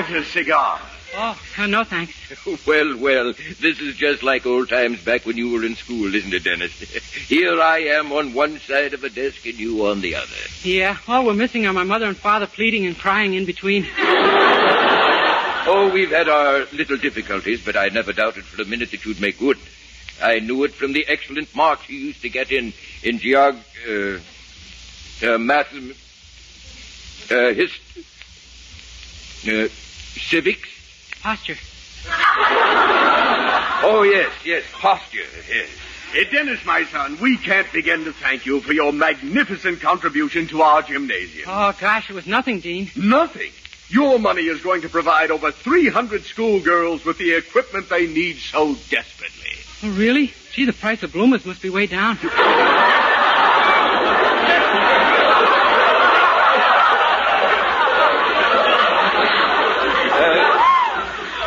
[0.00, 0.80] I a cigar.
[1.14, 2.14] Oh, uh, no, thanks.
[2.66, 6.32] Well, well, this is just like old times back when you were in school, isn't
[6.32, 6.72] it, Dennis?
[7.28, 10.26] Here I am on one side of a desk and you on the other.
[10.62, 13.86] Yeah, all we're missing are my mother and father pleading and crying in between.
[15.72, 19.20] Oh, we've had our little difficulties, but I never doubted for a minute that you'd
[19.20, 19.58] make good.
[20.20, 22.72] I knew it from the excellent marks you used to get in
[23.02, 25.70] in geog, uh, uh math,
[27.30, 27.70] uh, his,
[29.46, 29.68] uh,
[30.18, 30.68] civics.
[31.22, 31.56] Posture.
[33.82, 35.18] Oh yes, yes, posture.
[35.48, 35.68] Yes.
[36.12, 40.62] Hey, Dennis, my son, we can't begin to thank you for your magnificent contribution to
[40.62, 41.46] our gymnasium.
[41.48, 42.90] Oh, gosh, it was nothing, Dean.
[42.96, 43.52] Nothing.
[43.88, 48.74] Your money is going to provide over 300 schoolgirls with the equipment they need so
[48.88, 49.50] desperately.
[49.84, 50.32] Oh, really?
[50.52, 52.18] Gee, the price of bloomers must be way down.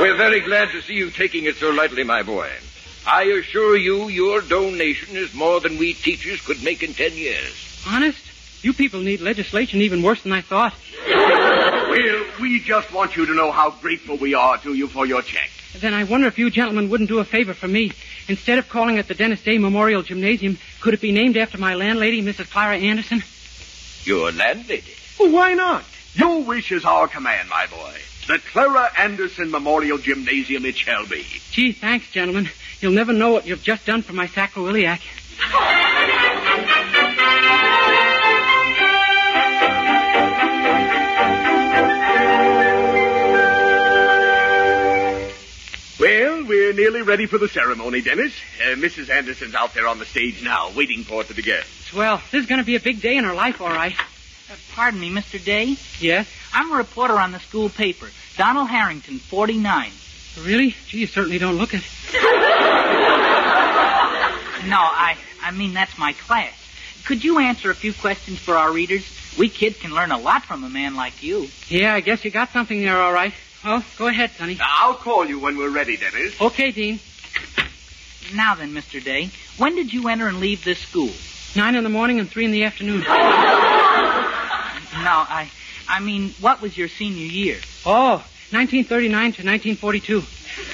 [0.04, 2.50] We're very glad to see you taking it so lightly, my boy.
[3.08, 7.82] I assure you, your donation is more than we teachers could make in ten years.
[7.88, 8.20] Honest?
[8.66, 10.74] You people need legislation even worse than I thought.
[11.08, 15.22] Well, we just want you to know how grateful we are to you for your
[15.22, 15.50] check.
[15.80, 17.94] Then I wonder if you gentlemen wouldn't do a favor for me.
[18.28, 21.76] Instead of calling it the Dennis Day Memorial Gymnasium, could it be named after my
[21.76, 22.52] landlady, Mrs.
[22.52, 23.24] Clara Anderson?
[24.04, 24.84] Your landlady?
[25.18, 25.86] Well, why not?
[26.16, 28.02] Your wish is our command, my boy.
[28.28, 31.26] The Clara Anderson Memorial Gymnasium it shall be.
[31.52, 32.50] Gee, thanks, gentlemen.
[32.80, 35.02] You'll never know what you've just done for my sacroiliac.
[46.00, 48.34] Well, we're nearly ready for the ceremony, Dennis.
[48.60, 49.10] Uh, Mrs.
[49.10, 51.62] Anderson's out there on the stage now, waiting for it to begin.
[51.96, 53.94] Well, This is going to be a big day in her life, all right.
[53.98, 55.42] Uh, pardon me, Mr.
[55.44, 55.78] Day.
[56.00, 56.28] Yes?
[56.54, 58.08] I'm a reporter on the school paper.
[58.38, 59.92] Donald Harrington, 49.
[60.42, 60.76] Really?
[60.88, 61.84] Gee, you certainly don't look it.
[64.66, 66.54] No, I, I mean, that's my class.
[67.06, 69.04] Could you answer a few questions for our readers?
[69.38, 71.50] We kids can learn a lot from a man like you.
[71.68, 73.34] Yeah, I guess you got something there, all right.
[73.64, 74.58] Well, go ahead, Sonny.
[74.62, 76.40] I'll call you when we're ready, Dennis.
[76.40, 77.00] Okay, Dean.
[78.34, 79.04] Now then, Mr.
[79.04, 81.10] Day, when did you enter and leave this school?
[81.56, 83.04] Nine in the morning and three in the afternoon.
[84.94, 85.50] No, I,
[85.88, 87.58] I mean, what was your senior year?
[87.86, 90.18] Oh, 1939 to 1942.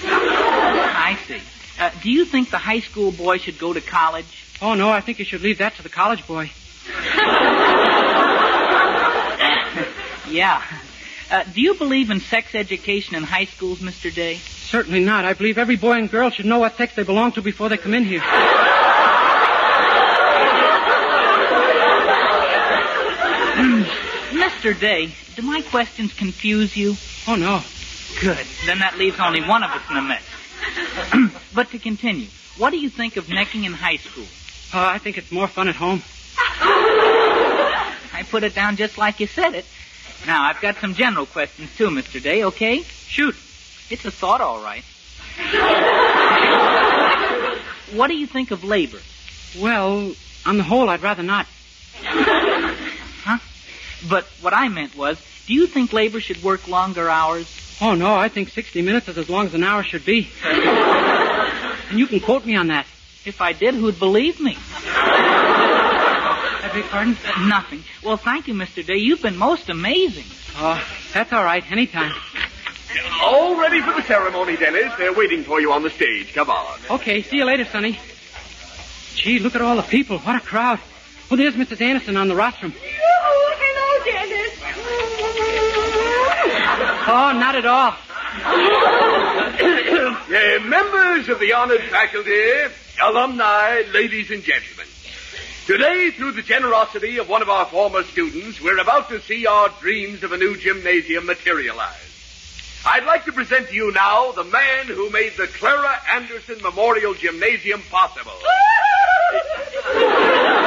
[0.06, 1.42] I see.
[1.80, 4.58] Uh, do you think the high school boy should go to college?
[4.62, 6.52] Oh, no, I think you should leave that to the college boy.
[10.30, 10.64] Yeah.
[11.32, 14.14] Uh, do you believe in sex education in high schools, Mr.
[14.14, 14.36] Day?
[14.36, 15.26] Certainly not.
[15.26, 17.78] I believe every boy and girl should know what sex they belong to before they
[17.78, 18.22] come in here.
[24.30, 24.80] Mr.
[24.80, 26.96] Day, do my questions confuse you?
[27.28, 27.62] Oh, no.
[28.22, 28.46] Good.
[28.66, 30.24] Then that leaves only one of us in the mix.
[31.56, 32.28] but to continue,
[32.58, 34.26] what do you think of necking in high school?
[34.74, 36.04] Oh, I think it's more fun at home.
[38.14, 39.66] I put it down just like you said it.
[40.28, 42.22] Now, I've got some general questions too, Mr.
[42.22, 42.84] Day, okay?
[42.84, 43.36] Shoot.
[43.90, 44.84] It's a thought, all right.
[47.94, 49.00] what do you think of labor?
[49.58, 50.14] Well,
[50.46, 51.48] on the whole, I'd rather not.
[54.02, 54.08] Huh?
[54.10, 57.78] But what I meant was, do you think labor should work longer hours?
[57.82, 60.30] Oh, no, I think 60 minutes is as long as an hour should be.
[60.44, 62.86] and you can quote me on that.
[63.26, 64.58] If I did, who'd believe me?
[66.62, 67.18] I beg pardon?
[67.48, 67.84] Nothing.
[68.04, 68.86] Well, thank you, Mr.
[68.86, 68.98] Day.
[68.98, 70.26] You've been most amazing.
[70.58, 70.84] Oh,
[71.14, 71.64] that's all right.
[71.72, 72.12] Anytime.
[73.22, 74.94] All ready for the ceremony, Dennis.
[74.98, 76.34] They're waiting for you on the stage.
[76.34, 76.80] Come on.
[76.90, 78.00] Okay, see you later, Sonny.
[79.16, 80.20] Gee, look at all the people.
[80.20, 80.80] What a crowd.
[81.30, 81.82] Well, there's Mrs.
[81.82, 82.74] Anderson on the rostrum.
[82.76, 83.19] Hello,
[84.06, 84.54] Dennis.
[87.12, 87.96] Oh, not at all.
[90.30, 92.72] Uh, members of the honored faculty,
[93.02, 94.86] alumni, ladies and gentlemen.
[95.66, 99.70] Today, through the generosity of one of our former students, we're about to see our
[99.82, 102.82] dreams of a new gymnasium materialize.
[102.86, 107.14] I'd like to present to you now the man who made the Clara Anderson Memorial
[107.16, 108.34] Gymnasium possible.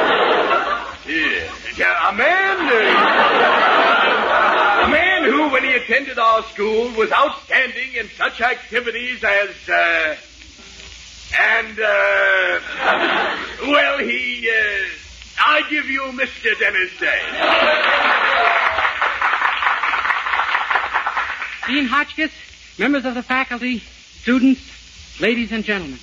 [1.05, 2.75] Yeah, a man, uh,
[4.85, 10.15] a man who, when he attended our school, was outstanding in such activities as, uh,
[11.37, 12.59] and, uh,
[13.67, 14.53] well, he, uh,
[15.45, 16.57] I give you Mr.
[16.57, 17.19] Dennis Day.
[21.67, 22.31] Dean Hotchkiss,
[22.79, 25.99] members of the faculty, students, ladies and gentlemen.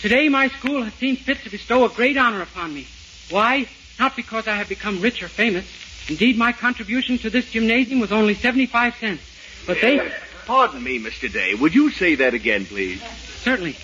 [0.00, 2.86] Today my school has seen fit to bestow a great honor upon me.
[3.30, 3.66] Why?
[3.98, 5.66] Not because I have become rich or famous.
[6.08, 9.22] Indeed, my contribution to this gymnasium was only 75 cents.
[9.66, 10.10] But they...
[10.46, 11.30] Pardon me, Mr.
[11.30, 11.54] Day.
[11.54, 13.02] Would you say that again, please?
[13.42, 13.76] Certainly.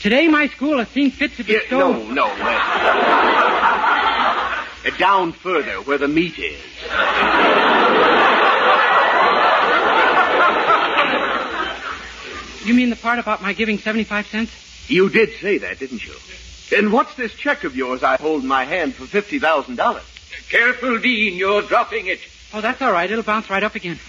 [0.00, 1.92] Today my school has seen fit to Yeah, bestow...
[1.92, 2.26] no, no.
[2.26, 2.58] Uh,
[4.86, 6.60] uh, down further, where the meat is.
[12.64, 14.90] You mean the part about my giving 75 cents?
[14.90, 16.14] You did say that, didn't you?
[16.76, 20.50] And what's this check of yours I hold in my hand for $50,000?
[20.50, 22.20] Careful, Dean, you're dropping it.
[22.52, 23.10] Oh, that's all right.
[23.10, 23.98] It'll bounce right up again.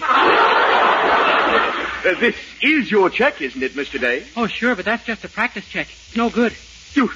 [2.00, 4.00] Uh, this is your check, isn't it, Mr.
[4.00, 4.26] Day?
[4.38, 5.88] Oh, sure, but that's just a practice check.
[6.08, 6.56] It's no good.
[6.94, 7.10] You,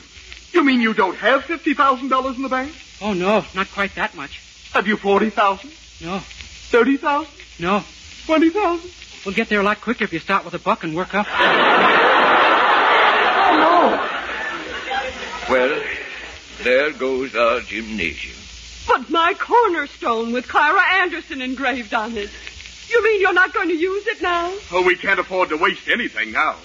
[0.51, 2.73] you mean you don't have $50,000 in the bank?
[3.01, 4.41] Oh, no, not quite that much.
[4.73, 5.71] Have you 40000
[6.01, 6.19] No.
[6.19, 7.27] 30000
[7.59, 7.83] No.
[8.27, 8.89] 20000
[9.25, 11.27] We'll get there a lot quicker if you start with a buck and work up.
[15.53, 15.83] Well,
[16.63, 18.35] there goes our gymnasium.
[18.87, 22.31] But my cornerstone with Clara Anderson engraved on it.
[22.89, 24.51] You mean you're not going to use it now?
[24.71, 26.55] Oh, we can't afford to waste anything now.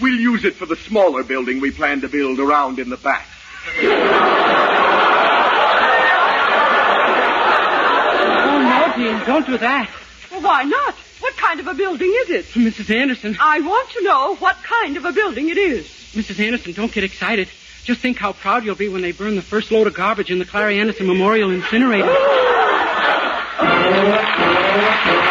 [0.00, 3.26] We'll use it for the smaller building we plan to build around in the back.
[8.46, 9.90] Oh, no, don't do that.
[10.30, 10.94] Well, why not?
[11.18, 12.44] What kind of a building is it?
[12.54, 12.94] Mrs.
[12.94, 13.36] Anderson.
[13.40, 15.86] I want to know what kind of a building it is.
[16.14, 16.38] Mrs.
[16.38, 17.48] Anderson, don't get excited.
[17.88, 20.38] Just think how proud you'll be when they burn the first load of garbage in
[20.38, 22.14] the Clary Anderson Memorial Incinerator.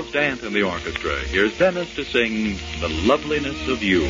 [0.00, 4.08] Charles Dant and the orchestra, here's Dennis to sing The Loveliness of You.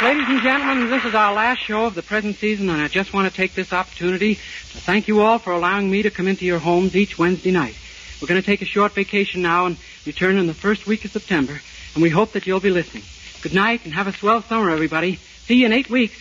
[0.00, 3.12] Ladies and gentlemen, this is our last show of the present season, and I just
[3.12, 4.38] want to take this opportunity
[4.88, 7.76] thank you all for allowing me to come into your homes each Wednesday night.
[8.22, 9.76] We're going to take a short vacation now and
[10.06, 11.60] return in the first week of September,
[11.92, 13.02] and we hope that you'll be listening.
[13.42, 15.16] Good night and have a swell summer, everybody.
[15.16, 16.18] See you in eight weeks.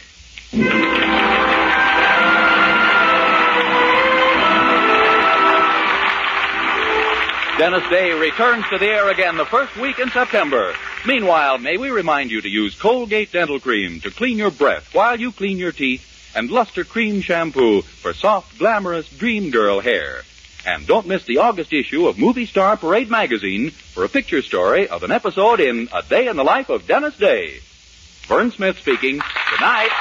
[7.58, 10.74] Dennis Day returns to the air again the first week in September.
[11.06, 15.18] Meanwhile, may we remind you to use Colgate Dental Cream to clean your breath while
[15.18, 20.22] you clean your teeth, and Luster Cream Shampoo for soft, glamorous dream girl hair.
[20.66, 24.90] And don't miss the August issue of Movie Star Parade magazine for a picture story
[24.90, 27.60] of an episode in A Day in the Life of Dennis Day.
[28.28, 29.20] Vern Smith speaking.
[29.20, 29.92] Good night.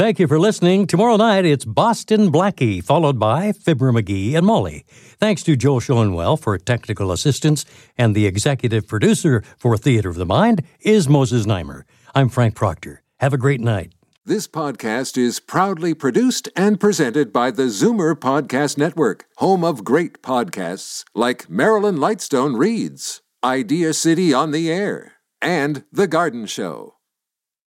[0.00, 0.86] Thank you for listening.
[0.86, 4.86] Tomorrow night, it's Boston Blackie, followed by Fibber McGee and Molly.
[4.88, 7.66] Thanks to Joel Schoenwell for technical assistance,
[7.98, 11.82] and the executive producer for Theater of the Mind is Moses Znaimer.
[12.14, 13.02] I'm Frank Proctor.
[13.18, 13.92] Have a great night.
[14.24, 20.22] This podcast is proudly produced and presented by the Zoomer Podcast Network, home of great
[20.22, 26.94] podcasts like Marilyn Lightstone Reads, Idea City on the Air, and The Garden Show.